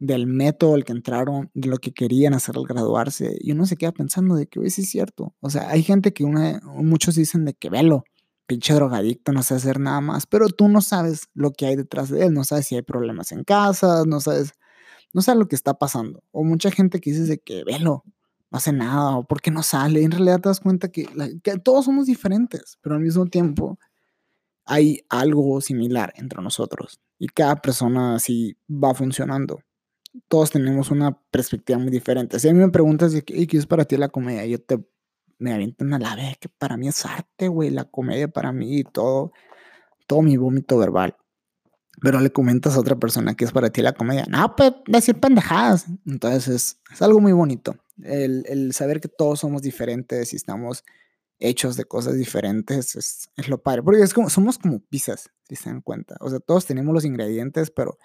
del 0.00 0.26
método 0.26 0.74
al 0.74 0.84
que 0.84 0.90
entraron, 0.90 1.52
de 1.54 1.68
lo 1.68 1.78
que 1.78 1.92
querían 1.92 2.34
hacer 2.34 2.56
al 2.56 2.66
graduarse. 2.66 3.36
Y 3.38 3.52
uno 3.52 3.66
se 3.66 3.76
queda 3.76 3.92
pensando 3.92 4.34
de 4.34 4.48
que, 4.48 4.58
hoy 4.58 4.70
sí 4.70 4.82
es 4.82 4.90
cierto. 4.90 5.36
O 5.38 5.48
sea, 5.48 5.70
hay 5.70 5.84
gente 5.84 6.12
que 6.12 6.24
una, 6.24 6.60
muchos 6.64 7.14
dicen 7.14 7.44
de 7.44 7.54
que 7.54 7.70
velo, 7.70 8.02
pinche 8.46 8.74
drogadicto, 8.74 9.32
no 9.32 9.42
sabe 9.42 9.58
hacer 9.58 9.80
nada 9.80 10.00
más, 10.00 10.26
pero 10.26 10.48
tú 10.48 10.68
no 10.68 10.80
sabes 10.80 11.28
lo 11.34 11.52
que 11.52 11.66
hay 11.66 11.76
detrás 11.76 12.10
de 12.10 12.26
él, 12.26 12.34
no 12.34 12.44
sabes 12.44 12.66
si 12.66 12.76
hay 12.76 12.82
problemas 12.82 13.32
en 13.32 13.44
casa, 13.44 14.04
no 14.06 14.20
sabes, 14.20 14.52
no 15.12 15.22
sabes 15.22 15.38
lo 15.38 15.48
que 15.48 15.56
está 15.56 15.74
pasando. 15.74 16.22
O 16.32 16.44
mucha 16.44 16.70
gente 16.70 17.00
que 17.00 17.10
dice 17.10 17.24
de 17.24 17.38
que 17.38 17.64
velo, 17.64 18.04
no 18.50 18.58
hace 18.58 18.72
nada, 18.72 19.16
o 19.16 19.24
porque 19.24 19.50
no 19.50 19.62
sale. 19.62 20.02
En 20.02 20.10
realidad 20.10 20.40
te 20.40 20.48
das 20.48 20.60
cuenta 20.60 20.88
que, 20.88 21.08
todos 21.62 21.86
somos 21.86 22.06
diferentes, 22.06 22.78
pero 22.82 22.96
al 22.96 23.02
mismo 23.02 23.26
tiempo 23.26 23.78
hay 24.66 25.04
algo 25.08 25.60
similar 25.60 26.12
entre 26.16 26.42
nosotros 26.42 27.00
y 27.18 27.28
cada 27.28 27.56
persona 27.56 28.16
así 28.16 28.56
va 28.68 28.94
funcionando. 28.94 29.60
Todos 30.28 30.50
tenemos 30.52 30.90
una 30.90 31.18
perspectiva 31.30 31.78
muy 31.78 31.90
diferente. 31.90 32.38
Si 32.38 32.48
a 32.48 32.52
mí 32.52 32.60
me 32.60 32.70
preguntas 32.70 33.12
de 33.12 33.22
qué, 33.22 33.46
es 33.50 33.66
para 33.66 33.84
ti 33.84 33.96
la 33.96 34.08
comedia, 34.08 34.46
yo 34.46 34.60
te 34.62 34.78
me 35.38 35.52
aviento 35.52 35.84
una 35.84 35.98
la 35.98 36.16
vez 36.16 36.38
que 36.38 36.48
para 36.48 36.76
mí 36.76 36.88
es 36.88 37.04
arte, 37.04 37.48
güey, 37.48 37.70
la 37.70 37.84
comedia 37.84 38.28
para 38.28 38.52
mí 38.52 38.78
y 38.78 38.84
todo, 38.84 39.32
todo 40.06 40.22
mi 40.22 40.36
vómito 40.36 40.78
verbal. 40.78 41.16
Pero 42.02 42.20
le 42.20 42.30
comentas 42.30 42.76
a 42.76 42.80
otra 42.80 42.96
persona 42.96 43.34
que 43.34 43.44
es 43.44 43.52
para 43.52 43.70
ti 43.70 43.80
la 43.80 43.92
comedia. 43.92 44.24
No, 44.28 44.56
pues 44.56 44.72
decir 44.86 45.18
pendejadas. 45.20 45.86
Entonces 46.06 46.80
es, 46.90 47.02
algo 47.02 47.20
muy 47.20 47.32
bonito. 47.32 47.76
El, 48.02 48.44
el, 48.48 48.72
saber 48.72 49.00
que 49.00 49.08
todos 49.08 49.40
somos 49.40 49.62
diferentes 49.62 50.32
y 50.32 50.36
estamos 50.36 50.84
hechos 51.38 51.76
de 51.76 51.84
cosas 51.84 52.16
diferentes, 52.16 52.96
es, 52.96 53.30
es, 53.36 53.48
lo 53.48 53.62
padre. 53.62 53.82
Porque 53.82 54.02
es 54.02 54.14
como, 54.14 54.30
somos 54.30 54.58
como 54.58 54.80
pizzas, 54.80 55.30
si 55.48 55.56
se 55.56 55.70
dan 55.70 55.82
cuenta. 55.82 56.16
O 56.20 56.30
sea, 56.30 56.40
todos 56.40 56.66
tenemos 56.66 56.92
los 56.94 57.04
ingredientes, 57.04 57.70
pero 57.70 57.98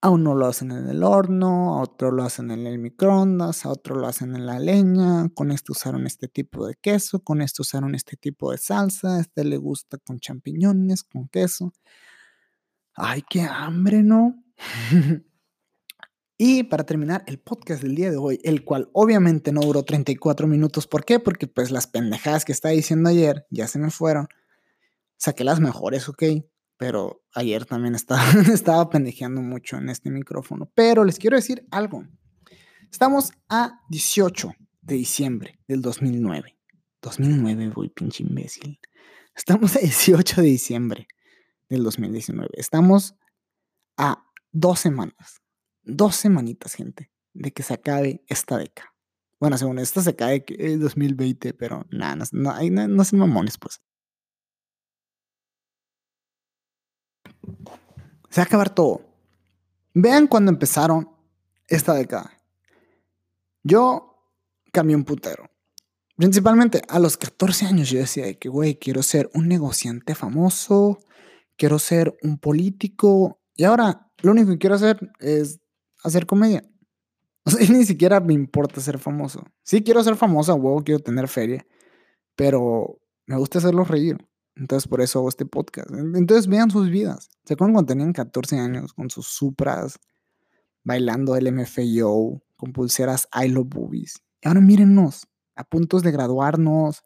a 0.00 0.10
uno 0.10 0.34
lo 0.34 0.46
hacen 0.46 0.70
en 0.72 0.88
el 0.88 1.02
horno, 1.02 1.78
a 1.78 1.82
otro 1.82 2.10
lo 2.10 2.22
hacen 2.22 2.50
en 2.50 2.66
el 2.66 2.78
microondas, 2.78 3.64
a 3.64 3.70
otro 3.70 3.96
lo 3.96 4.06
hacen 4.06 4.36
en 4.36 4.46
la 4.46 4.58
leña. 4.58 5.28
Con 5.34 5.50
esto 5.50 5.72
usaron 5.72 6.06
este 6.06 6.28
tipo 6.28 6.66
de 6.66 6.74
queso, 6.74 7.20
con 7.20 7.42
esto 7.42 7.62
usaron 7.62 7.94
este 7.94 8.16
tipo 8.16 8.52
de 8.52 8.58
salsa. 8.58 9.20
Este 9.20 9.44
le 9.44 9.56
gusta 9.56 9.98
con 9.98 10.20
champiñones, 10.20 11.02
con 11.02 11.28
queso. 11.28 11.72
Ay, 12.94 13.22
qué 13.28 13.42
hambre, 13.42 14.02
¿no? 14.02 14.42
Y 16.38 16.64
para 16.64 16.84
terminar 16.84 17.24
el 17.26 17.38
podcast 17.38 17.82
del 17.82 17.94
día 17.94 18.10
de 18.10 18.18
hoy, 18.18 18.38
el 18.44 18.62
cual 18.62 18.90
obviamente 18.92 19.52
no 19.52 19.62
duró 19.62 19.84
34 19.84 20.46
minutos. 20.46 20.86
¿Por 20.86 21.06
qué? 21.06 21.18
Porque 21.18 21.46
pues 21.46 21.70
las 21.70 21.86
pendejadas 21.86 22.44
que 22.44 22.52
estaba 22.52 22.72
diciendo 22.72 23.08
ayer 23.08 23.46
ya 23.48 23.66
se 23.68 23.78
me 23.78 23.90
fueron. 23.90 24.28
Saqué 25.16 25.44
las 25.44 25.60
mejores, 25.60 26.10
ok. 26.10 26.22
Pero 26.76 27.24
ayer 27.34 27.64
también 27.64 27.94
estaba, 27.94 28.22
estaba 28.52 28.88
pendejeando 28.90 29.40
mucho 29.40 29.76
en 29.76 29.88
este 29.88 30.10
micrófono. 30.10 30.70
Pero 30.74 31.04
les 31.04 31.18
quiero 31.18 31.36
decir 31.36 31.66
algo. 31.70 32.04
Estamos 32.90 33.32
a 33.48 33.80
18 33.90 34.52
de 34.82 34.94
diciembre 34.94 35.58
del 35.66 35.82
2009. 35.82 36.56
2009, 37.02 37.70
voy 37.74 37.88
pinche 37.88 38.22
imbécil. 38.22 38.78
Estamos 39.34 39.76
a 39.76 39.80
18 39.80 40.40
de 40.42 40.46
diciembre 40.46 41.08
del 41.68 41.82
2019. 41.82 42.50
Estamos 42.54 43.14
a 43.96 44.24
dos 44.52 44.80
semanas 44.80 45.40
dos 45.86 46.16
semanitas, 46.16 46.74
gente, 46.74 47.10
de 47.32 47.52
que 47.52 47.62
se 47.62 47.74
acabe 47.74 48.22
esta 48.26 48.58
década. 48.58 48.92
Bueno, 49.40 49.56
según 49.56 49.78
esto 49.78 50.02
se 50.02 50.16
cae 50.16 50.44
el 50.58 50.80
2020, 50.80 51.54
pero 51.54 51.86
nada, 51.90 52.16
no, 52.16 52.26
no, 52.32 52.88
no, 52.88 53.04
se 53.04 53.16
mamones, 53.16 53.58
pues. 53.58 53.80
Se 58.30 58.40
va 58.40 58.44
a 58.44 58.46
acabar 58.46 58.70
todo. 58.70 59.02
Vean 59.94 60.26
cuando 60.26 60.50
empezaron 60.50 61.10
esta 61.68 61.94
década. 61.94 62.32
Yo 63.62 64.14
cambié 64.72 64.94
un 64.94 65.04
putero. 65.04 65.50
Principalmente 66.16 66.82
a 66.88 66.98
los 66.98 67.16
14 67.16 67.66
años 67.66 67.90
yo 67.90 67.98
decía 67.98 68.32
que, 68.34 68.48
güey, 68.48 68.78
quiero 68.78 69.02
ser 69.02 69.30
un 69.34 69.48
negociante 69.48 70.14
famoso, 70.14 70.98
quiero 71.56 71.78
ser 71.78 72.16
un 72.22 72.38
político. 72.38 73.40
Y 73.54 73.64
ahora 73.64 74.10
lo 74.22 74.32
único 74.32 74.50
que 74.50 74.58
quiero 74.58 74.76
hacer 74.76 75.10
es 75.18 75.60
hacer 76.02 76.26
comedia. 76.26 76.62
O 77.44 77.50
sea, 77.50 77.66
ni 77.70 77.84
siquiera 77.84 78.20
me 78.20 78.34
importa 78.34 78.80
ser 78.80 78.98
famoso. 78.98 79.44
Sí 79.62 79.82
quiero 79.82 80.02
ser 80.02 80.16
famoso, 80.16 80.54
huevo, 80.54 80.82
quiero 80.84 81.00
tener 81.00 81.28
feria, 81.28 81.66
pero 82.34 82.98
me 83.26 83.36
gusta 83.36 83.58
hacerlos 83.58 83.88
reír. 83.88 84.18
Entonces 84.56 84.88
por 84.88 85.00
eso 85.00 85.18
hago 85.18 85.28
este 85.28 85.46
podcast. 85.46 85.90
Entonces 85.90 86.46
vean 86.46 86.70
sus 86.70 86.90
vidas. 86.90 87.28
¿Se 87.44 87.54
acuerdan 87.54 87.74
cuando 87.74 87.92
tenían 87.92 88.12
14 88.12 88.58
años 88.58 88.92
con 88.92 89.10
sus 89.10 89.26
supras, 89.26 89.98
bailando 90.82 91.36
el 91.36 91.52
MFAO, 91.52 92.42
con 92.56 92.72
pulseras 92.72 93.28
I 93.32 93.48
Love 93.48 93.68
Boobies? 93.68 94.22
Y 94.40 94.48
ahora 94.48 94.60
mírennos, 94.60 95.26
a 95.54 95.64
puntos 95.64 96.02
de 96.02 96.10
graduarnos, 96.10 97.02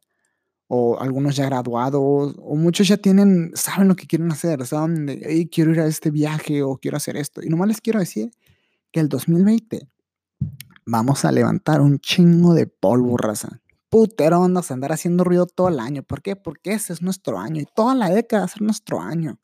o 0.72 1.00
algunos 1.00 1.34
ya 1.34 1.46
graduados, 1.46 2.36
o 2.38 2.54
muchos 2.54 2.86
ya 2.86 2.96
tienen, 2.96 3.50
saben 3.54 3.88
lo 3.88 3.96
que 3.96 4.06
quieren 4.06 4.30
hacer, 4.30 4.64
saben 4.66 5.06
de, 5.06 5.48
quiero 5.50 5.72
ir 5.72 5.80
a 5.80 5.86
este 5.86 6.12
viaje 6.12 6.62
o 6.62 6.76
quiero 6.76 6.96
hacer 6.96 7.16
esto. 7.16 7.42
Y 7.42 7.48
nomás 7.48 7.66
les 7.66 7.80
quiero 7.80 7.98
decir 7.98 8.30
que 8.92 9.00
el 9.00 9.08
2020 9.08 9.88
vamos 10.86 11.24
a 11.24 11.32
levantar 11.32 11.80
un 11.80 11.98
chingo 11.98 12.54
de 12.54 12.68
polvo, 12.68 13.16
raza. 13.16 13.60
Putero, 13.90 14.40
vamos 14.40 14.70
a 14.70 14.74
andar 14.74 14.92
haciendo 14.92 15.24
ruido 15.24 15.46
todo 15.46 15.68
el 15.68 15.80
año. 15.80 16.02
¿Por 16.02 16.22
qué? 16.22 16.36
Porque 16.36 16.72
ese 16.72 16.92
es 16.92 17.02
nuestro 17.02 17.38
año 17.38 17.60
y 17.60 17.66
toda 17.74 17.94
la 17.94 18.08
década 18.08 18.42
va 18.42 18.44
a 18.46 18.48
ser 18.48 18.62
nuestro 18.62 19.00
año. 19.00 19.40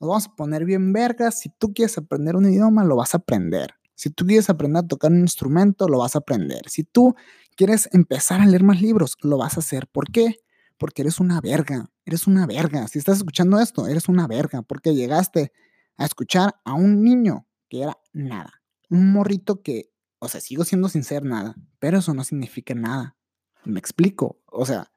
Nos 0.00 0.08
vamos 0.08 0.26
a 0.26 0.34
poner 0.34 0.64
bien 0.64 0.92
vergas. 0.92 1.40
Si 1.40 1.50
tú 1.50 1.74
quieres 1.74 1.98
aprender 1.98 2.36
un 2.36 2.48
idioma, 2.48 2.84
lo 2.84 2.96
vas 2.96 3.14
a 3.14 3.18
aprender. 3.18 3.74
Si 3.94 4.10
tú 4.10 4.26
quieres 4.26 4.50
aprender 4.50 4.84
a 4.84 4.88
tocar 4.88 5.12
un 5.12 5.20
instrumento, 5.20 5.88
lo 5.88 5.98
vas 5.98 6.16
a 6.16 6.20
aprender. 6.20 6.68
Si 6.68 6.84
tú 6.84 7.14
quieres 7.56 7.88
empezar 7.92 8.40
a 8.40 8.46
leer 8.46 8.62
más 8.62 8.80
libros, 8.80 9.16
lo 9.22 9.38
vas 9.38 9.56
a 9.56 9.60
hacer. 9.60 9.86
¿Por 9.88 10.10
qué? 10.10 10.36
Porque 10.78 11.02
eres 11.02 11.20
una 11.20 11.40
verga. 11.40 11.90
Eres 12.04 12.26
una 12.26 12.46
verga. 12.46 12.88
Si 12.88 12.98
estás 12.98 13.18
escuchando 13.18 13.58
esto, 13.60 13.86
eres 13.86 14.08
una 14.08 14.26
verga. 14.26 14.62
Porque 14.62 14.94
llegaste 14.94 15.52
a 15.98 16.04
escuchar 16.04 16.56
a 16.64 16.74
un 16.74 17.02
niño 17.02 17.46
que 17.68 17.82
era 17.82 17.98
nada 18.12 18.62
un 18.88 19.12
morrito 19.12 19.62
que, 19.62 19.90
o 20.18 20.28
sea, 20.28 20.40
sigo 20.40 20.64
siendo 20.64 20.88
sin 20.88 21.04
ser 21.04 21.24
nada, 21.24 21.56
pero 21.78 21.98
eso 21.98 22.14
no 22.14 22.24
significa 22.24 22.74
nada. 22.74 23.16
Me 23.66 23.80
explico. 23.80 24.40
O 24.46 24.64
sea, 24.64 24.92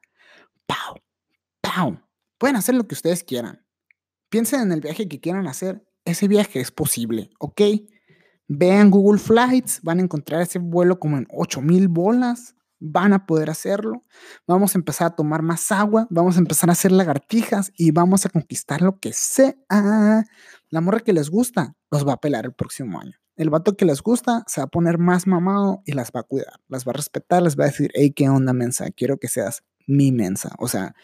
¡pau! 0.66 0.96
¡pau! 1.60 2.00
Pueden 2.38 2.56
hacer 2.56 2.76
lo 2.76 2.86
que 2.86 2.94
ustedes 2.94 3.24
quieran. 3.24 3.66
Piensen 4.30 4.60
en 4.60 4.72
el 4.72 4.80
viaje 4.80 5.08
que 5.08 5.20
quieran 5.20 5.48
hacer. 5.48 5.84
Ese 6.04 6.28
viaje 6.28 6.60
es 6.60 6.70
posible, 6.70 7.30
¿ok? 7.40 7.60
Vean 8.46 8.90
Google 8.90 9.18
Flights, 9.18 9.80
van 9.82 9.98
a 9.98 10.02
encontrar 10.02 10.40
ese 10.40 10.58
vuelo 10.58 10.98
como 10.98 11.18
en 11.18 11.26
8000 11.30 11.88
bolas. 11.88 12.54
Van 12.78 13.12
a 13.12 13.26
poder 13.26 13.50
hacerlo. 13.50 14.02
Vamos 14.46 14.74
a 14.74 14.78
empezar 14.78 15.08
a 15.08 15.16
tomar 15.16 15.42
más 15.42 15.70
agua. 15.70 16.06
Vamos 16.08 16.36
a 16.36 16.38
empezar 16.38 16.70
a 16.70 16.72
hacer 16.72 16.92
lagartijas 16.92 17.72
y 17.76 17.90
vamos 17.90 18.24
a 18.24 18.30
conquistar 18.30 18.80
lo 18.80 18.98
que 18.98 19.12
sea. 19.12 20.24
La 20.70 20.80
morra 20.80 21.00
que 21.00 21.12
les 21.12 21.28
gusta 21.28 21.74
los 21.90 22.08
va 22.08 22.14
a 22.14 22.20
pelar 22.20 22.46
el 22.46 22.54
próximo 22.54 22.98
año 22.98 23.19
el 23.40 23.48
vato 23.48 23.74
que 23.74 23.86
les 23.86 24.02
gusta 24.02 24.44
se 24.46 24.60
va 24.60 24.66
a 24.66 24.70
poner 24.70 24.98
más 24.98 25.26
mamado 25.26 25.82
y 25.86 25.92
las 25.92 26.10
va 26.14 26.20
a 26.20 26.24
cuidar, 26.24 26.60
las 26.68 26.86
va 26.86 26.90
a 26.90 26.96
respetar, 26.96 27.42
les 27.42 27.58
va 27.58 27.64
a 27.64 27.68
decir, 27.68 27.90
hey, 27.94 28.12
¿qué 28.14 28.28
onda, 28.28 28.52
mensa? 28.52 28.90
Quiero 28.90 29.16
que 29.16 29.28
seas 29.28 29.64
mi 29.86 30.12
mensa. 30.12 30.54
O 30.58 30.68
sea, 30.68 30.94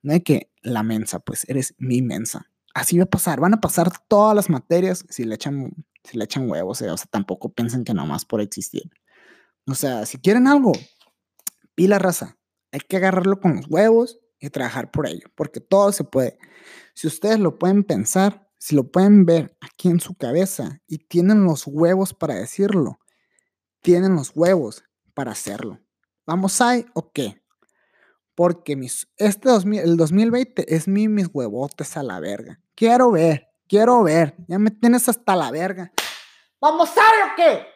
no 0.00 0.14
hay 0.14 0.22
que 0.22 0.50
la 0.62 0.82
mensa, 0.82 1.18
pues 1.18 1.46
eres 1.50 1.74
mi 1.76 2.00
mensa. 2.00 2.50
Así 2.72 2.96
va 2.96 3.04
a 3.04 3.10
pasar, 3.10 3.40
van 3.40 3.52
a 3.52 3.60
pasar 3.60 3.92
todas 4.08 4.34
las 4.34 4.48
materias 4.48 5.04
si 5.10 5.24
le 5.24 5.34
echan, 5.34 5.84
si 6.02 6.16
le 6.16 6.24
echan 6.24 6.48
huevos, 6.48 6.80
o 6.80 6.96
sea, 6.96 7.06
tampoco 7.10 7.52
piensen 7.52 7.84
que 7.84 7.92
nomás 7.92 8.24
por 8.24 8.40
existir. 8.40 8.90
O 9.66 9.74
sea, 9.74 10.06
si 10.06 10.16
quieren 10.16 10.46
algo, 10.46 10.72
pila 11.74 11.98
raza, 11.98 12.38
hay 12.72 12.80
que 12.80 12.96
agarrarlo 12.96 13.38
con 13.38 13.56
los 13.56 13.66
huevos 13.68 14.18
y 14.40 14.48
trabajar 14.48 14.90
por 14.90 15.06
ello, 15.06 15.26
porque 15.34 15.60
todo 15.60 15.92
se 15.92 16.04
puede. 16.04 16.38
Si 16.94 17.06
ustedes 17.06 17.38
lo 17.38 17.58
pueden 17.58 17.84
pensar, 17.84 18.48
si 18.62 18.76
lo 18.76 18.84
pueden 18.84 19.26
ver 19.26 19.56
aquí 19.60 19.88
en 19.88 19.98
su 19.98 20.14
cabeza 20.14 20.80
y 20.86 20.98
tienen 20.98 21.42
los 21.42 21.66
huevos 21.66 22.14
para 22.14 22.36
decirlo, 22.36 23.00
tienen 23.80 24.14
los 24.14 24.30
huevos 24.36 24.84
para 25.14 25.32
hacerlo. 25.32 25.80
¿Vamos 26.26 26.60
ahí 26.60 26.86
o 26.94 27.10
qué? 27.10 27.42
Porque 28.36 28.76
mis, 28.76 29.08
este 29.16 29.48
el 29.48 29.96
2020 29.96 30.76
es 30.76 30.86
mi, 30.86 31.08
mis 31.08 31.26
huevotes 31.32 31.96
a 31.96 32.04
la 32.04 32.20
verga. 32.20 32.60
Quiero 32.76 33.10
ver, 33.10 33.48
quiero 33.66 34.04
ver. 34.04 34.36
Ya 34.46 34.60
me 34.60 34.70
tienes 34.70 35.08
hasta 35.08 35.34
la 35.34 35.50
verga. 35.50 35.92
¿Vamos 36.60 36.90
ahí 36.90 37.30
o 37.32 37.34
qué? 37.36 37.66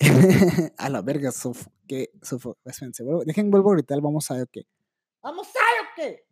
a 0.76 0.88
la 0.88 1.02
verga, 1.02 1.30
Sofo. 1.30 1.70
¿Qué? 1.86 2.10
Sofo. 2.20 2.58
Espérense, 2.64 3.04
dejen 3.24 3.48
vuelvo 3.52 3.70
a 3.70 3.74
gritar, 3.74 4.00
vamos 4.00 4.28
ahí 4.32 4.40
o 4.40 4.46
qué. 4.48 4.66
¿Vamos 5.22 5.46
ahí 5.46 5.84
o 5.84 5.88
qué? 5.94 6.26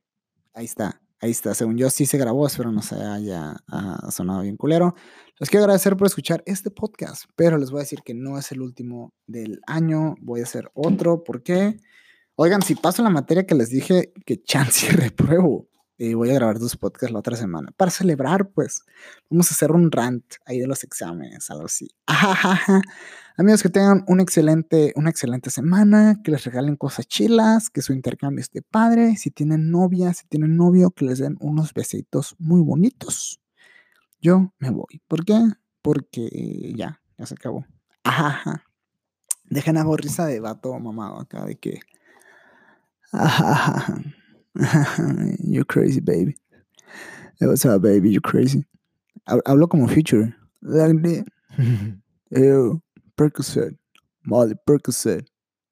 Ahí 0.52 0.64
está. 0.64 1.00
Ahí 1.20 1.30
está, 1.30 1.54
según 1.54 1.78
yo 1.78 1.88
sí 1.88 2.04
se 2.04 2.18
grabó, 2.18 2.46
espero 2.46 2.70
no 2.70 2.82
se 2.82 2.96
haya 2.96 3.56
ah, 3.68 4.10
sonado 4.10 4.42
bien 4.42 4.56
culero. 4.56 4.94
Les 5.38 5.48
quiero 5.48 5.64
agradecer 5.64 5.96
por 5.96 6.06
escuchar 6.06 6.42
este 6.44 6.70
podcast, 6.70 7.24
pero 7.36 7.56
les 7.56 7.70
voy 7.70 7.80
a 7.80 7.84
decir 7.84 8.00
que 8.04 8.12
no 8.12 8.38
es 8.38 8.52
el 8.52 8.60
último 8.60 9.14
del 9.26 9.60
año, 9.66 10.14
voy 10.20 10.40
a 10.40 10.44
hacer 10.44 10.70
otro, 10.74 11.24
¿por 11.24 11.42
qué? 11.42 11.78
Oigan, 12.34 12.60
si 12.60 12.74
paso 12.74 13.02
la 13.02 13.08
materia 13.08 13.46
que 13.46 13.54
les 13.54 13.70
dije 13.70 14.12
que 14.26 14.42
chance 14.42 14.86
y 14.86 14.90
repruebo, 14.96 15.68
eh, 15.98 16.14
voy 16.14 16.30
a 16.30 16.34
grabar 16.34 16.58
dos 16.58 16.76
podcasts 16.76 17.12
la 17.12 17.20
otra 17.20 17.36
semana 17.36 17.72
para 17.76 17.90
celebrar, 17.90 18.50
pues. 18.50 18.82
Vamos 19.30 19.50
a 19.50 19.54
hacer 19.54 19.72
un 19.72 19.90
rant 19.90 20.24
ahí 20.44 20.58
de 20.58 20.66
los 20.66 20.84
exámenes, 20.84 21.50
algo 21.50 21.66
así. 21.66 21.88
Amigos, 23.38 23.62
que 23.62 23.68
tengan 23.68 24.04
un 24.06 24.20
excelente, 24.20 24.92
una 24.96 25.10
excelente 25.10 25.50
semana, 25.50 26.20
que 26.22 26.30
les 26.30 26.44
regalen 26.44 26.76
cosas 26.76 27.06
chilas, 27.06 27.70
que 27.70 27.82
su 27.82 27.92
intercambio 27.92 28.40
esté 28.40 28.62
padre. 28.62 29.16
Si 29.16 29.30
tienen 29.30 29.70
novia, 29.70 30.12
si 30.14 30.26
tienen 30.26 30.56
novio, 30.56 30.90
que 30.90 31.04
les 31.04 31.18
den 31.18 31.36
unos 31.40 31.74
besitos 31.74 32.34
muy 32.38 32.60
bonitos. 32.60 33.40
Yo 34.20 34.52
me 34.58 34.70
voy. 34.70 35.02
¿Por 35.06 35.24
qué? 35.24 35.38
Porque 35.82 36.72
ya, 36.76 37.00
ya 37.18 37.26
se 37.26 37.34
acabó. 37.34 37.64
Ajá, 38.04 38.64
Dejen 39.48 39.76
a 39.76 39.84
risa 39.96 40.26
de 40.26 40.40
vato 40.40 40.78
mamado 40.78 41.20
acá 41.20 41.44
de 41.44 41.56
que. 41.56 41.80
Ajá, 43.12 44.02
you're 45.38 45.64
crazy, 45.64 46.00
baby. 46.00 46.34
What's 47.40 47.66
up, 47.66 47.82
baby? 47.82 48.10
You're 48.10 48.22
crazy. 48.22 48.64
Hablo 49.28 49.68
como 49.68 49.86
future. 49.88 50.34
Ew, 52.30 52.82
Percocet. 53.16 53.76
Molly 54.24 54.54
Percocet. 54.66 55.26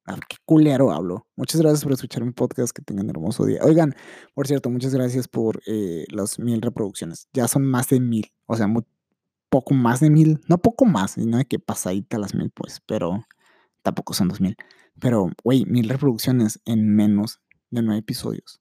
Ah, 0.07 0.19
qué 0.29 0.37
culero 0.45 0.93
hablo. 0.93 1.27
Muchas 1.37 1.63
gracias 1.63 1.83
por 1.83 1.93
escuchar 1.93 2.23
mi 2.25 2.33
podcast. 2.33 2.77
Que 2.77 2.83
tengan 2.83 3.07
un 3.07 3.11
hermoso 3.11 3.47
día. 3.47 3.61
Oigan, 3.63 3.95
por 4.35 4.47
cierto, 4.47 4.69
muchas 4.69 4.95
gracias 4.95 5.29
por 5.29 5.63
eh, 5.67 6.05
las 6.11 6.39
mil 6.39 6.61
reproducciones. 6.61 7.29
Ya 7.33 7.49
son 7.49 7.65
más 7.65 7.89
de 7.89 8.01
mil. 8.01 8.31
O 8.47 8.57
sea, 8.57 8.69
poco 9.49 9.73
más 9.73 10.01
de 10.01 10.11
mil. 10.11 10.41
No 10.49 10.59
poco 10.59 10.85
más. 10.85 11.17
Y 11.17 11.25
no 11.25 11.39
hay 11.39 11.47
que 11.47 11.59
pasadita 11.59 12.19
las 12.19 12.35
mil, 12.35 12.51
pues. 12.51 12.83
Pero 12.87 13.25
tampoco 13.83 14.13
son 14.13 14.29
dos 14.29 14.43
mil. 14.43 14.57
Pero, 15.01 15.31
güey, 15.43 15.65
mil 15.65 15.89
reproducciones 15.89 16.61
en 16.67 16.95
menos 16.95 17.41
de 17.71 17.81
nueve 17.81 18.01
episodios. 18.01 18.61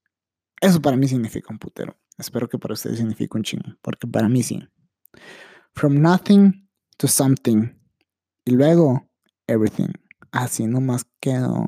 Eso 0.64 0.82
para 0.82 0.96
mí 0.96 1.10
significa 1.10 1.52
un 1.52 1.60
putero. 1.60 1.98
Espero 2.18 2.48
que 2.48 2.58
para 2.58 2.74
ustedes 2.74 2.98
signifique 2.98 3.36
un 3.36 3.44
chingo, 3.44 3.76
porque 3.82 4.08
para 4.08 4.30
mí 4.30 4.44
sí. 4.44 4.66
From 5.74 6.02
nothing 6.02 6.70
to 6.96 7.10
something. 7.10 7.68
Y 8.46 8.52
luego, 8.52 9.10
everything. 9.46 9.92
Así 10.32 10.66
nomás 10.66 11.06
quedo. 11.20 11.66